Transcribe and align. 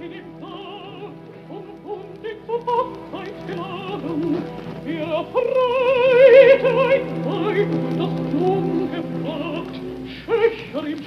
finita 0.00 1.12
un 1.50 1.66
punti 1.82 2.30
tu 2.46 2.58
fatta 2.64 3.18
in 3.28 3.34
filarum 3.44 4.42
e 4.84 4.98
a 4.98 5.24
freit 5.32 6.64
ai 6.64 6.98
ai 7.36 7.58
das 7.98 8.16
dunge 8.32 9.00
fa 9.22 9.38
scescher 10.06 10.86
im 10.88 11.00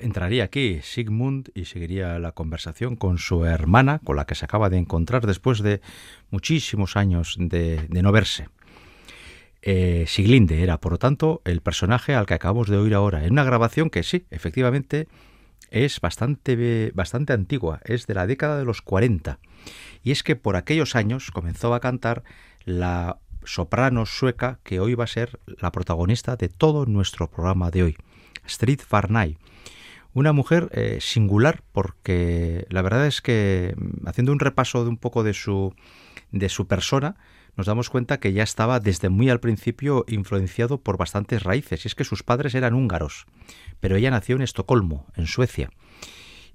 entraría 0.00 0.44
aquí 0.44 0.80
Sigmund 0.82 1.50
y 1.54 1.66
seguiría 1.66 2.18
la 2.18 2.32
conversación 2.32 2.96
con 2.96 3.18
su 3.18 3.44
hermana, 3.44 4.00
con 4.04 4.16
la 4.16 4.24
que 4.24 4.34
se 4.34 4.44
acaba 4.44 4.70
de 4.70 4.78
encontrar 4.78 5.26
después 5.26 5.62
de 5.62 5.80
muchísimos 6.30 6.96
años 6.96 7.36
de, 7.38 7.86
no 7.90 8.12
verse. 8.12 8.48
Eh, 9.62 10.04
Siglinde 10.08 10.62
era, 10.62 10.78
por 10.80 10.92
lo 10.92 10.98
tanto, 10.98 11.40
el 11.44 11.60
personaje 11.60 12.14
al 12.14 12.26
que 12.26 12.34
acabamos 12.34 12.68
de 12.68 12.76
oír 12.76 12.94
ahora, 12.94 13.24
en 13.24 13.32
una 13.32 13.44
grabación 13.44 13.90
que 13.90 14.02
sí, 14.02 14.24
efectivamente, 14.30 15.08
es 15.70 16.00
bastante, 16.00 16.90
bastante 16.94 17.32
antigua, 17.32 17.80
es 17.84 18.06
de 18.06 18.14
la 18.14 18.26
década 18.26 18.58
de 18.58 18.64
los 18.64 18.82
40. 18.82 19.38
Y 20.02 20.10
es 20.10 20.22
que 20.22 20.36
por 20.36 20.56
aquellos 20.56 20.96
años 20.96 21.30
comenzó 21.30 21.74
a 21.74 21.80
cantar 21.80 22.24
la 22.64 23.18
soprano 23.44 24.06
sueca 24.06 24.58
que 24.62 24.80
hoy 24.80 24.94
va 24.94 25.04
a 25.04 25.08
ser 25.08 25.40
la 25.46 25.72
protagonista 25.72 26.36
de 26.36 26.48
todo 26.48 26.86
nuestro 26.86 27.30
programa 27.30 27.70
de 27.70 27.82
hoy. 27.84 27.96
Street 28.46 28.80
Farnay. 28.86 29.38
Una 30.14 30.32
mujer 30.32 30.68
eh, 30.72 30.98
singular 31.00 31.62
porque 31.72 32.66
la 32.68 32.82
verdad 32.82 33.06
es 33.06 33.22
que 33.22 33.74
mm, 33.76 34.08
haciendo 34.08 34.32
un 34.32 34.40
repaso 34.40 34.84
de 34.84 34.90
un 34.90 34.98
poco 34.98 35.22
de 35.22 35.34
su, 35.34 35.74
de 36.30 36.48
su 36.48 36.66
persona, 36.66 37.16
nos 37.56 37.66
damos 37.66 37.90
cuenta 37.90 38.20
que 38.20 38.32
ya 38.32 38.42
estaba 38.42 38.80
desde 38.80 39.08
muy 39.08 39.30
al 39.30 39.40
principio 39.40 40.04
influenciado 40.08 40.80
por 40.80 40.96
bastantes 40.96 41.42
raíces. 41.42 41.84
Y 41.84 41.88
es 41.88 41.94
que 41.94 42.04
sus 42.04 42.22
padres 42.22 42.54
eran 42.54 42.74
húngaros, 42.74 43.26
pero 43.80 43.96
ella 43.96 44.10
nació 44.10 44.36
en 44.36 44.42
Estocolmo, 44.42 45.06
en 45.16 45.26
Suecia, 45.26 45.70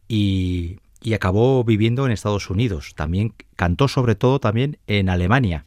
y, 0.08 0.80
y 1.02 1.14
acabó 1.14 1.64
viviendo 1.64 2.06
en 2.06 2.12
Estados 2.12 2.50
Unidos. 2.50 2.94
También 2.96 3.34
cantó 3.56 3.88
sobre 3.88 4.16
todo 4.16 4.40
también 4.40 4.78
en 4.88 5.10
Alemania. 5.10 5.66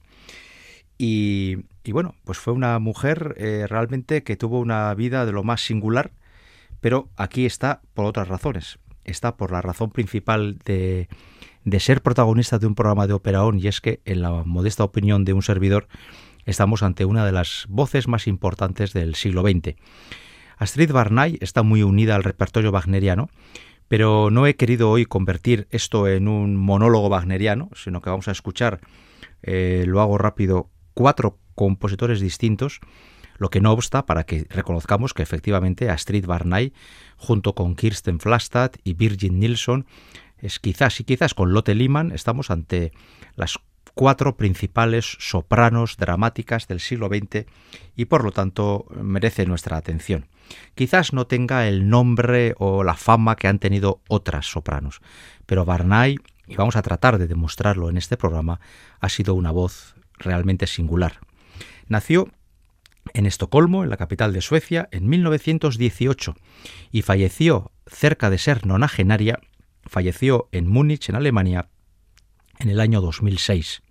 Y, 0.99 1.59
y 1.85 1.93
bueno, 1.93 2.15
pues 2.25 2.39
fue 2.39 2.53
una 2.53 2.79
mujer 2.79 3.35
eh, 3.39 3.67
realmente 3.69 4.23
que 4.23 4.37
tuvo 4.37 4.61
una 4.61 4.93
vida 4.95 5.25
de 5.27 5.33
lo 5.33 5.43
más 5.43 5.63
singular, 5.63 6.13
pero 6.81 7.11
aquí 7.17 7.47
está 7.47 7.83
por 7.95 8.07
otras 8.07 8.29
razones. 8.29 8.79
Está 9.05 9.37
por 9.37 9.53
la 9.53 9.63
razón 9.63 9.91
principal 9.91 10.59
de, 10.65 11.09
de 11.65 11.81
ser 11.81 12.03
protagonista 12.03 12.59
de 12.59 12.67
un 12.67 12.75
programa 12.75 13.07
de 13.07 13.13
Operaón 13.13 13.59
y 13.59 13.69
es 13.69 13.81
que, 13.81 14.01
en 14.05 14.23
la 14.23 14.31
modesta 14.45 14.85
opinión 14.85 15.25
de 15.25 15.33
un 15.33 15.43
servidor, 15.43 15.89
estamos 16.47 16.83
ante 16.83 17.05
una 17.05 17.25
de 17.25 17.33
las 17.33 17.67
voces 17.69 18.09
más 18.09 18.27
importantes 18.27 18.93
del 18.93 19.15
siglo 19.15 19.43
XX. 19.43 19.77
Astrid 20.57 20.93
Barnay 20.93 21.39
está 21.41 21.63
muy 21.63 21.83
unida 21.83 22.17
al 22.17 22.25
repertorio 22.25 22.71
wagneriano, 22.71 23.31
pero 23.89 24.31
no 24.31 24.47
he 24.47 24.57
querido 24.57 24.91
hoy 24.91 25.07
convertir 25.07 25.67
esto 25.71 26.07
en 26.07 26.29
un 26.29 26.55
monólogo 26.57 27.09
wagneriano, 27.09 27.71
sino 27.75 28.01
que 28.01 28.11
vamos 28.11 28.29
a 28.29 28.33
escuchar, 28.33 28.81
eh, 29.43 29.85
lo 29.87 30.01
hago 30.01 30.19
rápido, 30.19 30.71
cuatro 30.95 31.39
compositores 31.55 32.21
distintos, 32.21 32.81
lo 33.41 33.49
que 33.49 33.63
no 33.63 33.73
obsta 33.73 34.05
para 34.05 34.25
que 34.25 34.47
reconozcamos 34.51 35.15
que 35.15 35.23
efectivamente 35.23 35.89
Astrid 35.89 36.27
Barnay, 36.27 36.75
junto 37.17 37.55
con 37.55 37.75
Kirsten 37.75 38.21
Flastad 38.21 38.73
y 38.85 38.93
Virgin 38.93 39.41
Nilsson, 39.41 39.87
es 40.37 40.61
quizás 40.61 41.01
y 41.01 41.05
quizás 41.05 41.33
con 41.33 41.55
Lotte 41.55 41.75
Liman, 41.75 42.13
estamos 42.13 42.51
ante 42.51 42.93
las 43.37 43.59
cuatro 43.95 44.37
principales 44.37 45.17
sopranos 45.21 45.97
dramáticas 45.97 46.69
del 46.69 46.81
siglo 46.81 47.09
XX 47.09 47.47
y 47.97 48.05
por 48.05 48.25
lo 48.25 48.31
tanto 48.31 48.85
merece 49.03 49.47
nuestra 49.47 49.79
atención. 49.79 50.27
Quizás 50.75 51.15
no 51.15 51.27
tenga 51.27 51.67
el 51.67 51.89
nombre 51.89 52.55
o 52.59 52.85
la 52.85 52.95
fama 52.95 53.37
que 53.37 53.49
han 53.49 53.59
tenido 53.59 54.03
otras 54.07 54.51
sopranos, 54.51 55.01
pero 55.47 55.65
Barnay, 55.65 56.17
y 56.47 56.57
vamos 56.57 56.77
a 56.77 56.83
tratar 56.83 57.17
de 57.17 57.27
demostrarlo 57.27 57.89
en 57.89 57.97
este 57.97 58.19
programa, 58.19 58.61
ha 59.01 59.09
sido 59.09 59.35
una 59.35 59.51
voz 59.51 59.95
realmente 60.19 60.67
singular. 60.67 61.21
Nació 61.89 62.29
en 63.15 63.27
Estocolmo, 63.27 63.85
en 63.85 63.91
la 63.91 63.97
capital 63.97 64.33
de 64.33 64.41
Suecia, 64.41 64.89
en 64.93 65.09
1918 65.09 66.35
y 66.91 67.03
falleció 67.03 67.73
cerca 67.87 68.31
de 68.31 68.39
ser 68.39 68.67
nonagenaria, 68.67 69.41
falleció 69.85 70.49
en 70.53 70.69
Múnich, 70.69 71.09
en 71.09 71.17
Alemania, 71.17 71.69
en 72.59 72.71
el 72.71 72.81
año 72.81 73.01
2006. 73.01 73.83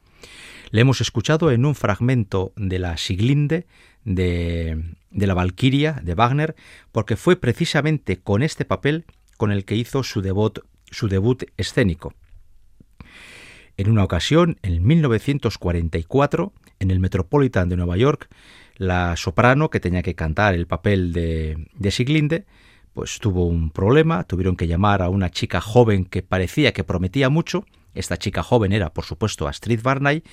Le 0.71 0.81
hemos 0.81 1.01
escuchado 1.01 1.51
en 1.51 1.65
un 1.65 1.75
fragmento 1.75 2.53
de 2.55 2.79
la 2.79 2.97
Siglinde 2.97 3.65
de, 4.05 4.95
la 5.11 5.33
Valquiria 5.33 5.99
de 6.03 6.13
Wagner, 6.13 6.55
porque 6.91 7.15
fue 7.15 7.35
precisamente 7.35 8.17
con 8.17 8.43
este 8.43 8.65
papel 8.65 9.05
con 9.37 9.51
el 9.51 9.65
que 9.65 9.75
hizo 9.75 10.03
su 10.03 10.21
debut, 10.21 10.59
su 10.91 11.07
debut 11.07 11.43
escénico. 11.57 12.13
En 13.77 13.89
una 13.89 14.03
ocasión, 14.03 14.57
en 14.61 14.85
1944, 14.85 16.53
en 16.79 16.91
el 16.91 16.99
Metropolitan 16.99 17.69
de 17.69 17.77
Nueva 17.77 17.97
York, 17.97 18.29
la 18.79 19.17
soprano 19.17 19.69
que 19.69 19.81
tenía 19.81 20.01
que 20.01 20.15
cantar 20.15 20.55
el 20.55 20.65
papel 20.65 21.13
de, 21.13 21.67
de 21.75 21.91
Siglinde, 21.91 22.45
pues 22.93 23.19
tuvo 23.19 23.45
un 23.45 23.69
problema, 23.69 24.23
tuvieron 24.23 24.55
que 24.55 24.67
llamar 24.67 25.01
a 25.01 25.09
una 25.09 25.29
chica 25.29 25.61
joven 25.61 26.05
que 26.05 26.23
parecía 26.23 26.71
que 26.71 26.85
prometía 26.85 27.29
mucho, 27.29 27.65
esta 27.93 28.17
chica 28.17 28.41
joven 28.41 28.71
era, 28.71 28.93
por 28.93 29.03
supuesto, 29.03 29.49
Astrid 29.49 29.81
Barnay, 29.83 30.23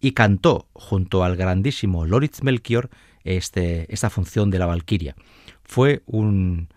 y 0.00 0.12
cantó 0.12 0.68
junto 0.72 1.24
al 1.24 1.36
grandísimo 1.36 2.06
Loritz 2.06 2.42
Melchior 2.42 2.90
este, 3.24 3.92
esta 3.92 4.08
función 4.08 4.50
de 4.50 4.60
la 4.60 4.66
Valquiria. 4.66 5.16
Fue 5.64 6.02
un, 6.06 6.68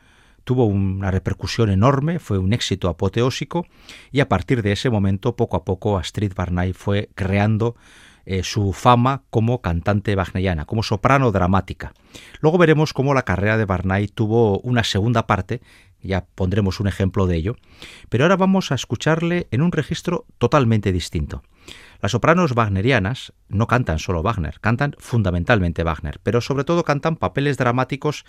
tuvo 0.46 0.66
una 0.66 1.12
repercusión 1.12 1.70
enorme, 1.70 2.18
fue 2.18 2.40
un 2.40 2.54
éxito 2.54 2.90
apoteósico, 2.90 3.68
y 4.12 4.20
a 4.22 4.30
partir 4.30 4.64
de 4.64 4.72
ese 4.72 4.90
momento, 4.90 5.36
poco 5.36 5.58
a 5.58 5.64
poco, 5.64 6.00
Astrid 6.00 6.34
Barnay 6.36 6.74
fue 6.74 7.10
creando 7.14 7.76
eh, 8.32 8.44
su 8.44 8.74
fama 8.74 9.24
como 9.32 9.60
cantante 9.60 10.16
wagneriana, 10.16 10.66
como 10.66 10.84
soprano 10.84 11.32
dramática. 11.32 11.94
Luego 12.42 12.60
veremos 12.60 12.94
cómo 12.94 13.16
la 13.16 13.24
carrera 13.24 13.58
de 13.58 13.66
Barnay 13.66 14.08
tuvo 14.08 14.60
una 14.60 14.84
segunda 14.84 15.26
parte 15.26 15.62
ya 16.02 16.26
pondremos 16.36 16.80
un 16.80 16.88
ejemplo 16.88 17.28
de 17.28 17.36
ello, 17.36 17.56
pero 18.08 18.24
ahora 18.24 18.38
vamos 18.38 18.72
a 18.72 18.76
escucharle 18.76 19.48
en 19.52 19.62
un 19.62 19.72
registro 19.72 20.26
totalmente 20.38 20.92
distinto. 20.92 21.44
Las 22.02 22.12
sopranos 22.12 22.54
wagnerianas 22.56 23.34
no 23.50 23.68
cantan 23.68 24.00
solo 24.00 24.24
Wagner, 24.24 24.60
cantan 24.62 24.96
fundamentalmente 25.00 25.84
Wagner, 25.84 26.20
pero 26.24 26.40
sobre 26.40 26.64
todo 26.64 26.84
cantan 26.84 27.18
papeles 27.18 27.58
dramáticos 27.58 28.24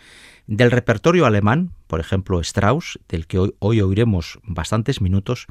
del 0.46 0.70
repertorio 0.70 1.26
alemán, 1.26 1.72
por 1.86 2.00
ejemplo 2.00 2.40
Strauss, 2.40 2.98
del 3.08 3.26
que 3.26 3.38
hoy, 3.38 3.80
oiremos 3.80 4.40
bastantes 4.42 5.00
minutos, 5.00 5.46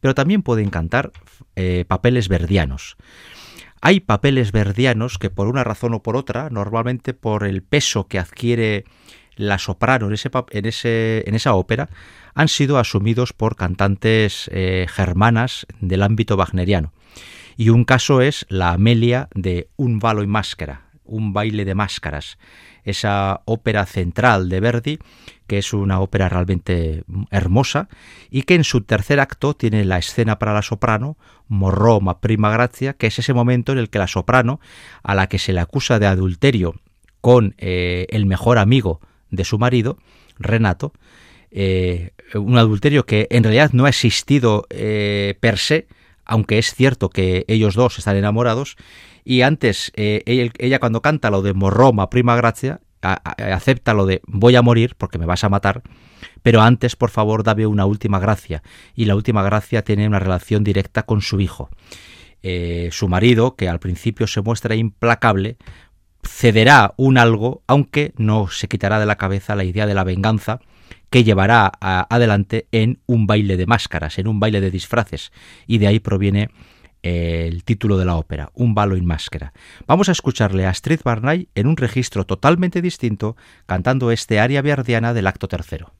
pero 0.00 0.14
también 0.14 0.42
pueden 0.42 0.68
cantar 0.68 1.12
eh, 1.56 1.84
papeles 1.88 2.28
verdianos. 2.28 2.96
Hay 3.86 4.00
papeles 4.00 4.50
verdianos 4.50 5.18
que 5.18 5.28
por 5.28 5.46
una 5.46 5.62
razón 5.62 5.92
o 5.92 6.02
por 6.02 6.16
otra, 6.16 6.48
normalmente 6.48 7.12
por 7.12 7.44
el 7.44 7.62
peso 7.62 8.08
que 8.08 8.18
adquiere 8.18 8.86
la 9.36 9.58
soprano 9.58 10.08
en, 10.08 11.34
esa 11.34 11.54
ópera 11.54 11.90
han 12.34 12.48
sido 12.48 12.78
asumidos 12.78 13.34
por 13.34 13.56
cantantes 13.56 14.48
eh, 14.54 14.86
germanas 14.88 15.66
del 15.80 16.02
ámbito 16.02 16.34
wagneriano. 16.36 16.94
Y 17.58 17.68
un 17.68 17.84
caso 17.84 18.22
es 18.22 18.46
la 18.48 18.70
Amelia 18.70 19.28
de 19.34 19.68
Un 19.76 19.98
balo 19.98 20.22
y 20.22 20.26
máscara, 20.28 20.86
un 21.04 21.34
baile 21.34 21.66
de 21.66 21.74
máscaras, 21.74 22.38
esa 22.84 23.42
ópera 23.44 23.86
central 23.86 24.48
de 24.48 24.60
Verdi, 24.60 24.98
que 25.46 25.58
es 25.58 25.72
una 25.72 26.00
ópera 26.00 26.28
realmente 26.28 27.04
hermosa 27.30 27.88
y 28.30 28.42
que 28.42 28.54
en 28.54 28.64
su 28.64 28.82
tercer 28.82 29.20
acto 29.20 29.54
tiene 29.54 29.84
la 29.84 29.98
escena 29.98 30.38
para 30.38 30.54
la 30.54 30.62
soprano, 30.62 31.16
Morroma 31.48 32.20
prima 32.20 32.50
grazia, 32.50 32.94
que 32.94 33.08
es 33.08 33.18
ese 33.18 33.34
momento 33.34 33.72
en 33.72 33.78
el 33.78 33.90
que 33.90 33.98
la 33.98 34.08
soprano, 34.08 34.60
a 35.02 35.14
la 35.14 35.28
que 35.28 35.38
se 35.38 35.52
le 35.52 35.60
acusa 35.60 35.98
de 35.98 36.06
adulterio 36.06 36.74
con 37.20 37.54
eh, 37.58 38.06
el 38.10 38.26
mejor 38.26 38.58
amigo 38.58 39.00
de 39.30 39.44
su 39.44 39.58
marido, 39.58 39.98
Renato, 40.38 40.92
eh, 41.50 42.10
un 42.34 42.58
adulterio 42.58 43.06
que 43.06 43.28
en 43.30 43.44
realidad 43.44 43.70
no 43.72 43.84
ha 43.84 43.88
existido 43.88 44.66
eh, 44.70 45.36
per 45.40 45.58
se, 45.58 45.86
aunque 46.24 46.58
es 46.58 46.74
cierto 46.74 47.10
que 47.10 47.44
ellos 47.48 47.74
dos 47.74 47.98
están 47.98 48.16
enamorados, 48.16 48.76
y 49.24 49.42
antes 49.42 49.92
eh, 49.96 50.22
ella, 50.58 50.78
cuando 50.78 51.02
canta 51.02 51.30
lo 51.30 51.42
de 51.42 51.54
Morroma, 51.54 52.10
prima 52.10 52.36
gracia, 52.36 52.80
acepta 53.02 53.92
lo 53.92 54.06
de 54.06 54.22
voy 54.26 54.56
a 54.56 54.62
morir 54.62 54.94
porque 54.96 55.18
me 55.18 55.26
vas 55.26 55.44
a 55.44 55.48
matar, 55.48 55.82
pero 56.42 56.62
antes 56.62 56.96
por 56.96 57.10
favor 57.10 57.42
dame 57.42 57.66
una 57.66 57.86
última 57.86 58.18
gracia, 58.18 58.62
y 58.94 59.04
la 59.04 59.14
última 59.14 59.42
gracia 59.42 59.82
tiene 59.82 60.06
una 60.06 60.18
relación 60.18 60.64
directa 60.64 61.02
con 61.04 61.20
su 61.20 61.40
hijo. 61.40 61.68
su 62.90 63.08
marido, 63.08 63.56
que 63.56 63.68
al 63.68 63.78
principio 63.78 64.26
se 64.26 64.42
muestra 64.42 64.74
implacable, 64.74 65.56
cederá 66.22 66.94
un 66.96 67.18
algo, 67.18 67.62
aunque 67.66 68.12
no 68.16 68.48
se 68.48 68.68
quitará 68.68 68.98
de 68.98 69.06
la 69.06 69.16
cabeza 69.16 69.54
la 69.54 69.64
idea 69.64 69.86
de 69.86 69.94
la 69.94 70.04
venganza 70.04 70.60
que 71.10 71.22
llevará 71.22 71.70
adelante 71.80 72.66
en 72.72 73.00
un 73.06 73.28
baile 73.28 73.56
de 73.56 73.66
máscaras, 73.66 74.18
en 74.18 74.26
un 74.26 74.40
baile 74.40 74.60
de 74.60 74.72
disfraces, 74.72 75.30
y 75.66 75.78
de 75.78 75.86
ahí 75.86 76.00
proviene 76.00 76.42
eh, 76.42 76.48
el 77.04 77.64
título 77.64 77.98
de 77.98 78.06
la 78.06 78.16
ópera, 78.16 78.50
Un 78.54 78.74
balo 78.74 78.96
en 78.96 79.04
máscara. 79.04 79.52
Vamos 79.86 80.08
a 80.08 80.12
escucharle 80.12 80.64
a 80.64 80.70
Astrid 80.70 81.00
Barnay 81.04 81.48
en 81.54 81.66
un 81.66 81.76
registro 81.76 82.24
totalmente 82.24 82.80
distinto, 82.80 83.36
cantando 83.66 84.10
este 84.10 84.40
aria 84.40 84.62
verdiana 84.62 85.12
del 85.12 85.26
acto 85.26 85.46
tercero. 85.46 85.92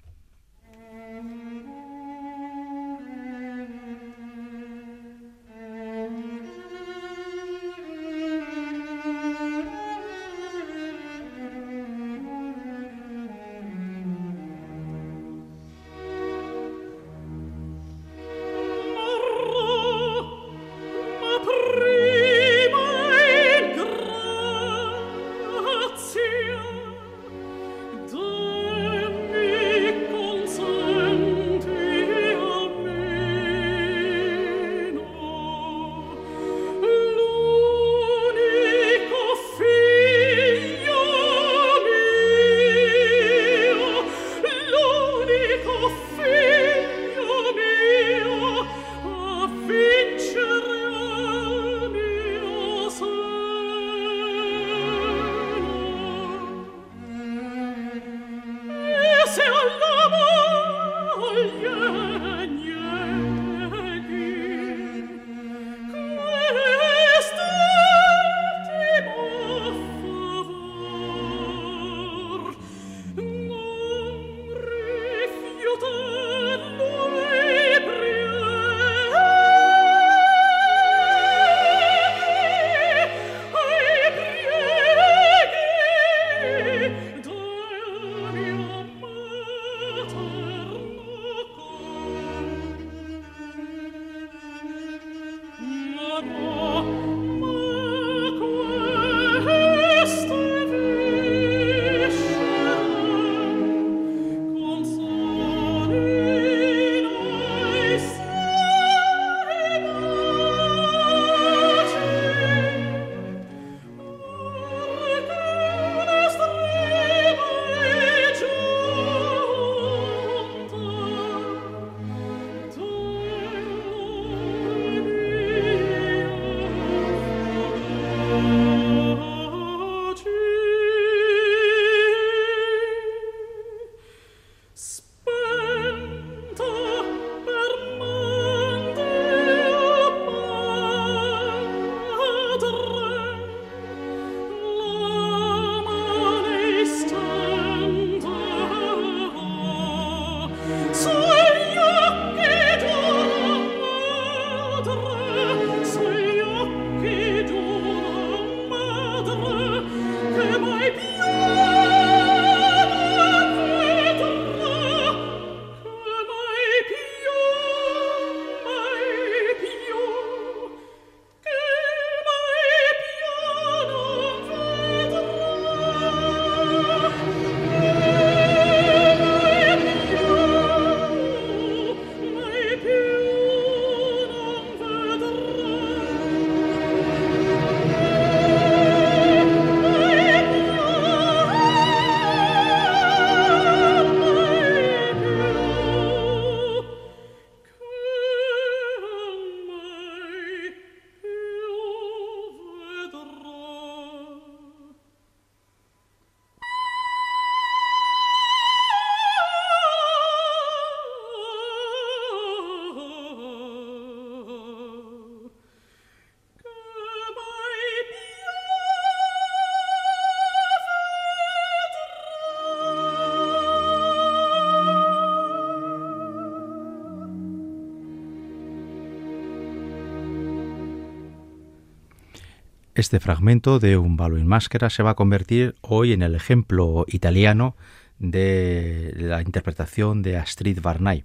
Este 232.94 233.18
fragmento 233.18 233.80
de 233.80 233.96
Un 233.96 234.16
balo 234.16 234.38
en 234.38 234.46
máscara 234.46 234.88
se 234.88 235.02
va 235.02 235.10
a 235.10 235.14
convertir 235.16 235.74
hoy 235.80 236.12
en 236.12 236.22
el 236.22 236.36
ejemplo 236.36 237.04
italiano 237.08 237.74
de 238.20 239.12
la 239.16 239.42
interpretación 239.42 240.22
de 240.22 240.36
Astrid 240.36 240.80
Varnay. 240.80 241.24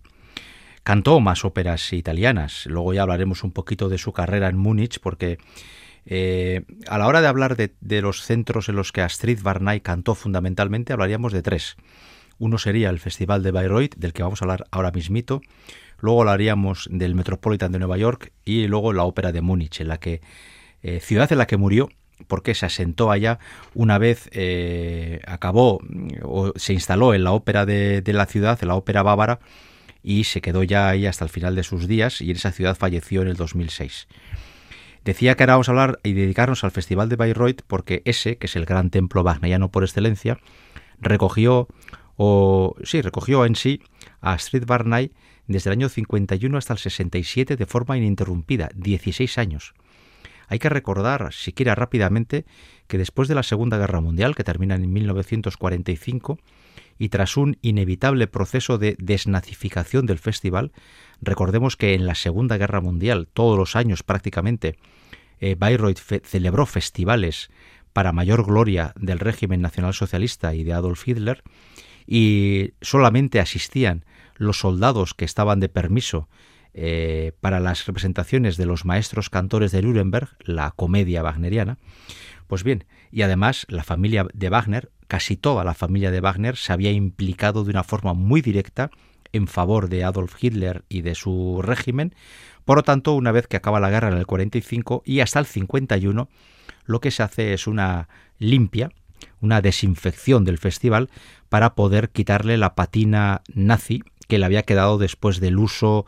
Cantó 0.82 1.20
más 1.20 1.46
óperas 1.46 1.94
italianas, 1.94 2.66
luego 2.66 2.96
ya 2.96 3.04
hablaremos 3.04 3.44
un 3.44 3.52
poquito 3.52 3.88
de 3.88 4.00
su 4.00 4.14
carrera 4.14 4.50
en 4.50 4.58
Múnich, 4.58 5.00
porque 5.00 5.38
eh, 6.08 6.64
a 6.88 6.98
la 6.98 7.06
hora 7.06 7.22
de 7.22 7.28
hablar 7.28 7.56
de, 7.56 7.76
de, 7.82 8.02
los 8.02 8.24
centros 8.24 8.68
en 8.68 8.76
los 8.76 8.92
que 8.92 9.02
Astrid 9.02 9.44
Varnay 9.44 9.82
cantó 9.82 10.16
fundamentalmente, 10.16 10.92
hablaríamos 10.94 11.34
de 11.34 11.44
tres. 11.44 11.78
Uno 12.40 12.58
sería 12.58 12.90
el 12.90 12.98
Festival 12.98 13.44
de 13.44 13.52
Bayreuth, 13.52 13.96
del 13.96 14.14
que 14.14 14.24
vamos 14.24 14.42
a 14.42 14.46
hablar 14.46 14.66
ahora 14.72 14.90
mismito, 14.90 15.40
luego 16.00 16.22
hablaríamos 16.22 16.90
del 16.92 17.14
Metropolitan 17.14 17.72
de 17.72 17.78
Nueva 17.78 17.98
York 17.98 18.32
y 18.44 18.66
luego 18.66 18.92
la 18.92 19.04
Ópera 19.04 19.32
de 19.32 19.42
Múnich, 19.42 19.82
en 19.82 19.90
la 19.90 20.00
que 20.00 20.22
eh, 20.84 21.00
ciudad 21.00 21.32
en 21.32 21.38
la 21.38 21.48
que 21.48 21.58
murió 21.58 21.90
porque 22.28 22.54
se 22.54 22.66
asentó 22.66 23.12
allá 23.12 23.40
una 23.74 23.98
vez 23.98 24.30
eh, 24.34 25.22
acabó 25.26 25.80
o 26.24 26.52
se 26.56 26.74
instaló 26.74 27.14
en 27.14 27.24
la 27.24 27.32
ópera 27.32 27.66
de, 27.66 28.04
la 28.06 28.26
ciudad, 28.26 28.60
en 28.62 28.68
la 28.68 28.76
ópera 28.76 29.04
bávara, 29.04 29.40
y 30.04 30.26
se 30.26 30.42
quedó 30.42 30.64
ya 30.64 30.90
ahí 30.90 31.06
hasta 31.06 31.26
el 31.26 31.30
final 31.30 31.56
de 31.56 31.64
sus 31.64 31.88
días 31.88 32.22
y 32.22 32.32
en 32.32 32.38
esa 32.38 32.52
ciudad 32.52 32.78
falleció 32.78 33.22
en 33.22 33.30
el 33.30 33.36
2006. 33.36 34.08
Decía 35.06 35.36
que 35.36 35.44
ahora 35.44 35.54
vamos 35.54 35.70
a 35.70 35.72
hablar 35.72 36.00
y 36.04 36.14
dedicarnos 36.14 36.64
al 36.64 36.72
Festival 36.72 37.10
de 37.10 37.16
Bayreuth 37.16 37.62
porque 37.68 38.02
ese, 38.06 38.38
que 38.38 38.48
es 38.48 38.56
el 38.56 38.66
gran 38.66 38.90
templo 38.90 39.22
wagneriano 39.24 39.72
por 39.72 39.84
excelencia, 39.84 40.40
recogió 41.00 41.68
o 42.18 42.76
sí, 42.84 43.02
recogió 43.02 43.46
en 43.46 43.56
sí 43.56 43.82
a 44.20 44.34
Astrid 44.34 44.66
Barnay 44.66 45.12
desde 45.48 45.70
el 45.70 45.78
año 45.78 45.90
51 45.90 46.58
hasta 46.58 46.74
el 46.74 46.80
67 46.80 47.56
de 47.56 47.66
forma 47.66 47.98
ininterrumpida, 47.98 48.70
16 48.76 49.38
años. 49.38 49.74
Hay 50.50 50.58
que 50.58 50.70
recordar, 50.70 51.32
siquiera 51.32 51.76
rápidamente, 51.76 52.46
que 52.88 52.98
después 52.98 53.28
de 53.28 53.36
la 53.36 53.44
Segunda 53.44 53.78
Guerra 53.78 54.02
Mundial, 54.02 54.36
que 54.36 54.44
termina 54.44 54.76
en 54.76 54.92
1945, 54.92 56.40
y 56.98 57.10
tras 57.10 57.38
un 57.38 57.58
inevitable 57.62 58.26
proceso 58.26 58.80
de 58.80 58.96
desnazificación 59.00 60.08
del 60.08 60.18
festival, 60.18 60.72
recordemos 61.22 61.78
que 61.78 61.94
en 61.94 62.08
la 62.08 62.16
Segunda 62.16 62.58
Guerra 62.58 62.82
Mundial, 62.82 63.28
todos 63.32 63.58
los 63.58 63.76
años 63.76 64.02
prácticamente, 64.02 64.76
eh, 65.40 65.56
Bayreuth 65.58 66.00
celebró 66.26 66.66
festivales 66.66 67.50
para 67.94 68.12
mayor 68.12 68.44
gloria 68.44 68.94
del 68.96 69.20
régimen 69.20 69.62
nacionalsocialista 69.62 70.56
y 70.56 70.64
de 70.64 70.74
Adolf 70.74 71.08
Hitler, 71.08 71.44
y 72.08 72.74
solamente 72.82 73.40
asistían 73.40 74.04
los 74.36 74.58
soldados 74.60 75.14
que 75.14 75.26
estaban 75.26 75.60
de 75.60 75.70
permiso 75.70 76.28
eh, 76.74 77.34
para 77.42 77.60
las 77.60 77.86
representaciones 77.86 78.58
de 78.58 78.66
los 78.66 78.86
maestros 78.86 79.30
cantores 79.30 79.72
de 79.72 79.82
Nuremberg, 79.82 80.30
la 80.44 80.72
comedia 80.72 81.24
wagneriana. 81.24 81.78
Pues 82.48 82.64
bien, 82.64 82.86
y 83.12 83.22
además 83.22 83.66
la 83.70 83.84
familia 83.84 84.28
de 84.34 84.50
Wagner, 84.50 84.92
casi 85.08 85.36
toda 85.38 85.64
la 85.64 85.74
familia 85.74 86.12
de 86.12 86.22
Wagner, 86.22 86.58
se 86.58 86.74
había 86.74 86.92
implicado 86.92 87.64
de 87.64 87.72
una 87.72 87.84
forma 87.84 88.14
muy 88.14 88.42
directa 88.42 88.92
en 89.34 89.48
favor 89.48 89.90
de 89.90 90.04
Adolf 90.04 90.36
Hitler 90.42 90.84
y 90.90 91.02
de 91.02 91.16
su 91.16 91.62
régimen. 91.62 92.14
Por 92.66 92.78
lo 92.78 92.84
tanto, 92.84 93.14
una 93.14 93.32
vez 93.32 93.48
que 93.48 93.58
acaba 93.58 93.80
la 93.80 93.90
guerra 93.90 94.10
en 94.10 94.18
el 94.18 94.26
45 94.26 95.04
y 95.06 95.20
hasta 95.20 95.40
el 95.40 95.46
51, 95.46 96.30
lo 96.86 97.02
que 97.02 97.12
se 97.12 97.24
hace 97.24 97.54
es 97.54 97.68
una 97.68 98.10
limpia, 98.40 98.92
una 99.42 99.62
desinfección 99.62 100.46
del 100.46 100.58
festival 100.58 101.10
para 101.50 101.76
poder 101.76 102.10
quitarle 102.10 102.58
la 102.58 102.76
patina 102.76 103.42
nazi 103.54 104.04
que 104.28 104.38
le 104.38 104.46
había 104.46 104.64
quedado 104.64 104.98
después 104.98 105.40
del 105.40 105.58
uso 105.58 106.06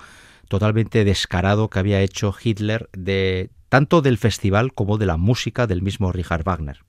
totalmente 0.51 1.05
descarado 1.05 1.69
que 1.69 1.79
había 1.79 2.01
hecho 2.01 2.35
Hitler 2.37 2.89
de 2.91 3.51
tanto 3.69 4.01
del 4.01 4.17
festival 4.17 4.73
como 4.73 4.97
de 4.97 5.05
la 5.05 5.15
música 5.15 5.65
del 5.65 5.81
mismo 5.81 6.11
Richard 6.11 6.43
Wagner. 6.43 6.79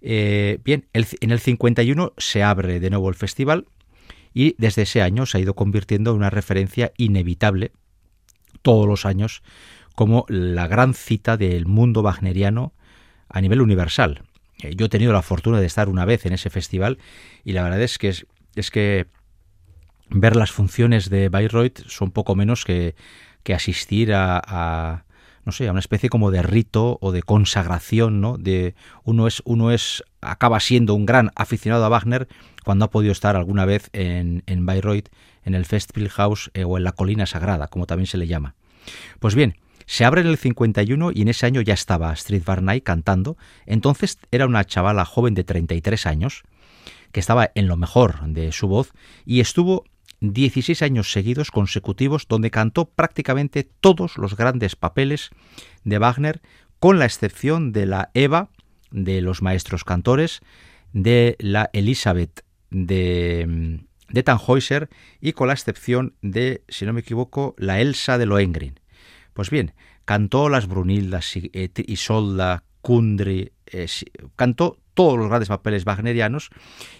Eh, 0.00 0.58
bien, 0.64 0.88
en 0.92 1.30
el 1.30 1.38
51 1.38 2.12
se 2.16 2.42
abre 2.42 2.80
de 2.80 2.90
nuevo 2.90 3.08
el 3.08 3.14
festival 3.14 3.68
y 4.34 4.56
desde 4.58 4.82
ese 4.82 5.00
año 5.00 5.26
se 5.26 5.38
ha 5.38 5.40
ido 5.40 5.54
convirtiendo 5.54 6.10
en 6.10 6.16
una 6.16 6.30
referencia 6.30 6.92
inevitable 6.96 7.70
todos 8.62 8.88
los 8.88 9.06
años 9.06 9.44
como 9.94 10.24
la 10.28 10.66
gran 10.66 10.94
cita 10.94 11.36
del 11.36 11.66
mundo 11.66 12.02
wagneriano 12.02 12.72
a 13.28 13.40
nivel 13.40 13.60
universal. 13.60 14.24
Eh, 14.58 14.74
yo 14.74 14.86
he 14.86 14.88
tenido 14.88 15.12
la 15.12 15.22
fortuna 15.22 15.60
de 15.60 15.66
estar 15.66 15.88
una 15.88 16.04
vez 16.04 16.26
en 16.26 16.32
ese 16.32 16.50
festival 16.50 16.98
y 17.44 17.52
la 17.52 17.62
verdad 17.62 17.80
es 17.80 17.96
que 17.96 18.12
es 18.56 18.70
que 18.72 19.06
ver 20.10 20.36
las 20.36 20.50
funciones 20.50 21.08
de 21.10 21.28
Bayreuth 21.28 21.86
son 21.86 22.10
poco 22.10 22.34
menos 22.34 22.64
que, 22.64 22.94
que 23.42 23.54
asistir 23.54 24.12
a, 24.12 25.04
no 25.44 25.52
sé, 25.52 25.68
a 25.68 25.70
una 25.70 25.80
especie 25.80 26.08
como 26.08 26.30
de 26.30 26.42
rito 26.42 26.98
o 27.00 27.12
de 27.12 27.22
consagración, 27.22 28.20
¿no? 28.20 28.36
De 28.36 28.74
uno 29.04 29.26
es 29.26 29.42
uno 29.44 29.70
es 29.70 30.04
acaba 30.20 30.60
siendo 30.60 30.94
un 30.94 31.06
gran 31.06 31.30
aficionado 31.34 31.84
a 31.84 31.88
Wagner 31.88 32.28
cuando 32.64 32.84
ha 32.84 32.90
podido 32.90 33.12
estar 33.12 33.36
alguna 33.36 33.64
vez 33.64 33.88
en, 33.92 34.42
en 34.46 34.66
Bayreuth, 34.66 35.08
en 35.44 35.54
el 35.54 35.64
Festspielhaus 35.64 36.50
eh, 36.54 36.64
o 36.64 36.76
en 36.76 36.84
la 36.84 36.92
colina 36.92 37.26
sagrada, 37.26 37.68
como 37.68 37.86
también 37.86 38.06
se 38.06 38.18
le 38.18 38.26
llama. 38.26 38.54
Pues 39.18 39.34
bien, 39.34 39.56
se 39.86 40.04
abre 40.04 40.20
en 40.20 40.26
el 40.26 40.36
51 40.36 41.12
y 41.12 41.22
en 41.22 41.28
ese 41.28 41.46
año 41.46 41.60
ya 41.62 41.74
estaba 41.74 42.12
Street 42.12 42.44
Barnay 42.44 42.80
cantando. 42.80 43.36
Entonces 43.66 44.18
era 44.30 44.46
una 44.46 44.64
chavala 44.64 45.04
joven 45.04 45.34
de 45.34 45.44
33 45.44 46.06
años 46.06 46.42
que 47.12 47.20
estaba 47.20 47.50
en 47.54 47.66
lo 47.66 47.76
mejor 47.76 48.24
de 48.28 48.52
su 48.52 48.68
voz 48.68 48.92
y 49.26 49.40
estuvo 49.40 49.84
16 50.20 50.82
años 50.82 51.12
seguidos 51.12 51.50
consecutivos 51.50 52.26
donde 52.28 52.50
cantó 52.50 52.90
prácticamente 52.90 53.64
todos 53.64 54.18
los 54.18 54.36
grandes 54.36 54.76
papeles 54.76 55.30
de 55.84 55.98
Wagner, 55.98 56.40
con 56.78 56.98
la 56.98 57.06
excepción 57.06 57.72
de 57.72 57.86
la 57.86 58.10
Eva 58.14 58.50
de 58.90 59.20
los 59.20 59.42
maestros 59.42 59.84
cantores, 59.84 60.40
de 60.92 61.36
la 61.38 61.70
Elizabeth 61.72 62.44
de, 62.70 63.80
de 64.08 64.22
Tannhäuser 64.22 64.88
y 65.20 65.32
con 65.32 65.48
la 65.48 65.54
excepción 65.54 66.14
de, 66.22 66.64
si 66.68 66.86
no 66.86 66.92
me 66.92 67.00
equivoco, 67.00 67.54
la 67.58 67.80
Elsa 67.80 68.18
de 68.18 68.26
Lohengrin. 68.26 68.80
Pues 69.32 69.50
bien, 69.50 69.72
cantó 70.04 70.48
las 70.48 70.66
Brunildas, 70.66 71.32
eh, 71.36 71.70
Isolda, 71.86 72.64
Kundry, 72.82 73.52
eh, 73.66 73.86
cantó 74.36 74.78
todos 74.94 75.18
los 75.18 75.28
grandes 75.28 75.48
papeles 75.48 75.84
wagnerianos 75.84 76.50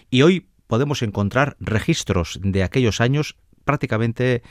y 0.09 0.21
hoy 0.21 0.47
podemos 0.71 1.01
encontrar 1.01 1.57
registros 1.59 2.39
de 2.41 2.63
aquellos 2.63 3.01
años 3.01 3.35
prácticamente 3.65 4.41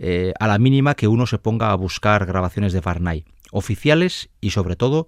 eh, 0.00 0.34
a 0.40 0.48
la 0.48 0.58
mínima 0.58 0.96
que 0.96 1.06
uno 1.06 1.24
se 1.24 1.38
ponga 1.38 1.70
a 1.70 1.76
buscar 1.76 2.26
grabaciones 2.26 2.72
de 2.72 2.80
Barnay, 2.80 3.24
oficiales 3.52 4.28
y 4.40 4.50
sobre 4.50 4.74
todo 4.74 5.06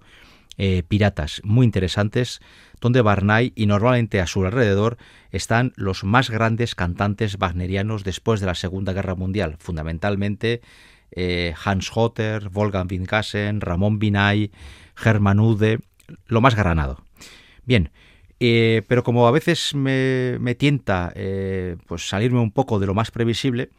eh, 0.57 0.83
piratas, 0.87 1.41
muy 1.43 1.65
interesantes, 1.65 2.39
donde 2.79 3.01
Barnay 3.01 3.51
y 3.53 3.65
normalmente 3.65 4.21
a 4.21 4.27
su 4.27 4.45
alrededor 4.45 4.95
están 5.31 5.73
los 5.75 6.05
más 6.05 6.29
grandes 6.29 6.73
cantantes 6.73 7.37
wagnerianos 7.37 8.05
después 8.05 8.39
de 8.39 8.45
la 8.45 8.55
Segunda 8.55 8.93
Guerra 8.93 9.15
Mundial, 9.15 9.57
fundamentalmente 9.59 10.61
eh, 11.11 11.53
Hans 11.65 11.91
Hotter, 11.93 12.47
Wolfgang 12.47 12.87
Winkassen, 12.89 13.59
Ramón 13.59 13.99
Binay, 13.99 14.51
Germán 14.95 15.41
Ude, 15.41 15.79
lo 16.27 16.39
más 16.39 16.55
granado. 16.55 17.03
Bien, 17.65 17.91
eh, 18.43 18.81
pero 18.87 19.03
como 19.03 19.27
a 19.27 19.31
veces 19.31 19.75
me, 19.75 20.55
tienta 20.57 21.13
eh, 21.13 21.77
pues 21.85 22.09
salirme 22.09 22.39
un 22.39 22.49
poco 22.49 22.79
de 22.79 22.87
lo 22.87 22.95
más 22.95 23.11
previsible, 23.11 23.69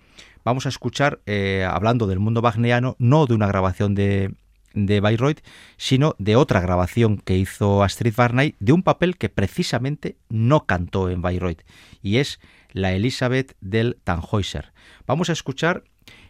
vamos 0.45 0.67
a 0.67 0.69
escuchar, 0.69 1.21
eh, 1.27 1.67
hablando 1.69 2.07
del 2.07 2.21
mundo 2.21 2.41
wagneriano, 2.41 2.95
no 3.01 3.27
de 3.27 3.35
una 3.35 3.49
grabación 3.49 3.97
de, 3.97 4.33
de 4.73 5.01
Bayreuth, 5.01 5.41
sino 5.79 6.15
de 6.21 6.37
otra 6.37 6.61
grabación 6.61 7.19
que 7.19 7.37
hizo 7.37 7.83
Astrid 7.83 8.15
Varnay 8.17 8.55
de 8.61 8.73
un 8.73 8.85
papel 8.85 9.17
que 9.17 9.29
precisamente 9.29 10.17
no 10.29 10.65
cantó 10.65 11.11
en 11.11 11.23
Bayreuth, 11.23 11.63
y 12.01 12.19
es 12.19 12.39
la 12.71 12.93
Elizabeth 12.93 13.57
del 13.61 13.99
Tannhäuser. 14.05 14.73
Vamos 15.09 15.29
a 15.29 15.33
escuchar 15.33 15.83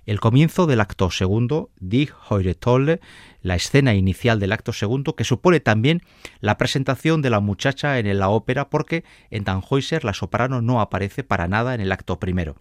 el 0.05 0.21
comienzo 0.21 0.67
del 0.67 0.81
acto 0.81 1.11
segundo, 1.11 1.71
Die 1.79 2.11
Tolle, 2.59 3.01
la 3.41 3.55
escena 3.55 3.95
inicial 3.95 4.41
del 4.41 4.53
acto 4.53 4.73
segundo, 4.73 5.15
que 5.15 5.25
supone 5.25 5.61
también 5.61 6.03
la 6.41 6.59
presentación 6.59 7.23
de 7.23 7.31
la 7.31 7.41
muchacha 7.41 7.99
en 7.99 8.19
la 8.19 8.29
ópera, 8.29 8.69
porque 8.69 9.05
en 9.31 9.45
Tannhäuser 9.45 10.05
la 10.05 10.15
soprano 10.15 10.61
no 10.61 10.81
aparece 10.81 11.25
para 11.25 11.49
nada 11.49 11.75
en 11.75 11.81
el 11.81 11.93
acto 11.93 12.19
primero. 12.19 12.57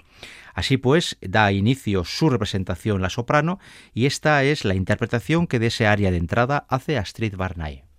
Así 0.53 0.77
pues, 0.77 1.17
da 1.21 1.51
inicio 1.51 2.03
su 2.05 2.29
representación 2.29 3.01
la 3.01 3.10
soprano, 3.10 3.60
y 3.93 4.05
esta 4.05 4.43
es 4.43 4.65
la 4.65 4.75
interpretación 4.75 5.48
que 5.48 5.60
de 5.60 5.67
ese 5.67 5.88
área 5.88 6.12
de 6.12 6.17
entrada 6.17 6.65
hace 6.69 6.98
Astrid 6.98 7.36
Barnay. 7.36 7.90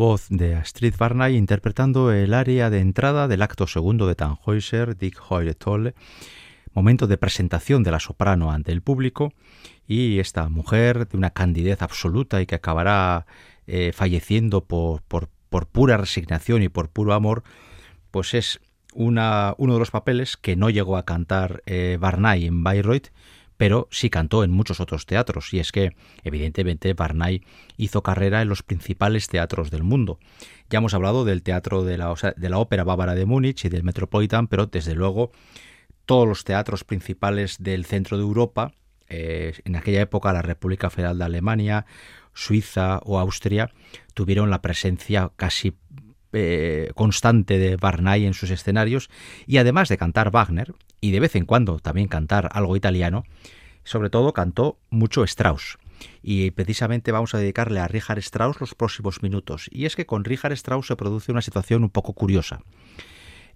Voz 0.00 0.28
de 0.30 0.54
Astrid 0.54 0.94
Barnay 0.98 1.36
interpretando 1.36 2.10
el 2.10 2.32
área 2.32 2.70
de 2.70 2.80
entrada 2.80 3.28
del 3.28 3.42
acto 3.42 3.66
segundo 3.66 4.06
de 4.06 4.14
Tannhäuser, 4.14 4.96
Dick 4.96 5.20
Hoyle 5.28 5.54
Tolle, 5.54 5.94
momento 6.72 7.06
de 7.06 7.18
presentación 7.18 7.82
de 7.82 7.90
la 7.90 8.00
soprano 8.00 8.50
ante 8.50 8.72
el 8.72 8.80
público 8.80 9.34
y 9.86 10.18
esta 10.18 10.48
mujer 10.48 11.06
de 11.06 11.18
una 11.18 11.28
candidez 11.28 11.82
absoluta 11.82 12.40
y 12.40 12.46
que 12.46 12.54
acabará 12.54 13.26
eh, 13.66 13.92
falleciendo 13.94 14.64
por, 14.64 15.02
pura 15.70 15.98
resignación 15.98 16.62
y 16.62 16.70
por 16.70 16.88
puro 16.88 17.12
amor, 17.12 17.42
pues 18.10 18.32
es 18.32 18.58
una, 18.94 19.54
uno 19.58 19.74
de 19.74 19.80
los 19.80 19.90
papeles 19.90 20.38
que 20.38 20.56
no 20.56 20.70
llegó 20.70 20.96
a 20.96 21.04
cantar 21.04 21.62
eh, 21.66 21.98
Barnay 22.00 22.46
en 22.46 22.64
Bayreuth, 22.64 23.08
pero 23.60 23.88
sí 23.90 24.08
cantó 24.08 24.42
en 24.42 24.50
muchos 24.50 24.80
otros 24.80 25.04
teatros, 25.04 25.52
y 25.52 25.58
es 25.58 25.70
que, 25.70 25.94
evidentemente, 26.24 26.94
Barnay 26.94 27.42
hizo 27.76 28.02
carrera 28.02 28.40
en 28.40 28.48
los 28.48 28.62
principales 28.62 29.28
teatros 29.28 29.70
del 29.70 29.82
mundo. 29.82 30.18
Ya 30.70 30.78
hemos 30.78 30.94
hablado 30.94 31.26
del 31.26 31.42
teatro 31.42 31.84
de 31.84 31.98
la, 31.98 32.10
Ópera 32.10 32.84
Bávara 32.84 33.14
de 33.14 33.26
Múnich 33.26 33.66
y 33.66 33.68
del 33.68 33.82
Metropolitan, 33.82 34.48
pero 34.48 34.64
desde 34.64 34.94
luego 34.94 35.30
todos 36.06 36.26
los 36.26 36.44
teatros 36.44 36.84
principales 36.84 37.58
del 37.58 37.84
centro 37.84 38.16
de 38.16 38.22
Europa, 38.22 38.72
eh, 39.10 39.52
en 39.66 39.76
aquella 39.76 40.00
época 40.00 40.32
la 40.32 40.40
República 40.40 40.88
Federal 40.88 41.18
de 41.18 41.24
Alemania, 41.26 41.84
Suiza 42.32 43.00
o 43.04 43.18
Austria, 43.18 43.74
tuvieron 44.14 44.48
la 44.48 44.62
presencia 44.62 45.32
casi 45.36 45.76
eh, 46.32 46.90
constante 46.94 47.58
de 47.58 47.76
Barnay 47.76 48.26
en 48.26 48.34
sus 48.34 48.50
escenarios 48.50 49.10
y 49.46 49.58
además 49.58 49.88
de 49.88 49.98
cantar 49.98 50.30
Wagner, 50.30 50.74
y 51.00 51.10
de 51.10 51.20
vez 51.20 51.36
en 51.36 51.46
cuando 51.46 51.78
también 51.78 52.08
cantar 52.08 52.48
algo 52.52 52.76
italiano, 52.76 53.24
sobre 53.84 54.10
todo 54.10 54.32
cantó 54.32 54.78
mucho 54.90 55.24
Strauss. 55.24 55.78
Y 56.22 56.50
precisamente 56.52 57.12
vamos 57.12 57.34
a 57.34 57.38
dedicarle 57.38 57.80
a 57.80 57.88
Richard 57.88 58.18
Strauss 58.18 58.60
los 58.60 58.74
próximos 58.74 59.22
minutos. 59.22 59.68
Y 59.70 59.84
es 59.84 59.96
que 59.96 60.06
con 60.06 60.24
Richard 60.24 60.52
Strauss 60.52 60.86
se 60.86 60.96
produce 60.96 61.32
una 61.32 61.42
situación 61.42 61.82
un 61.82 61.90
poco 61.90 62.14
curiosa. 62.14 62.60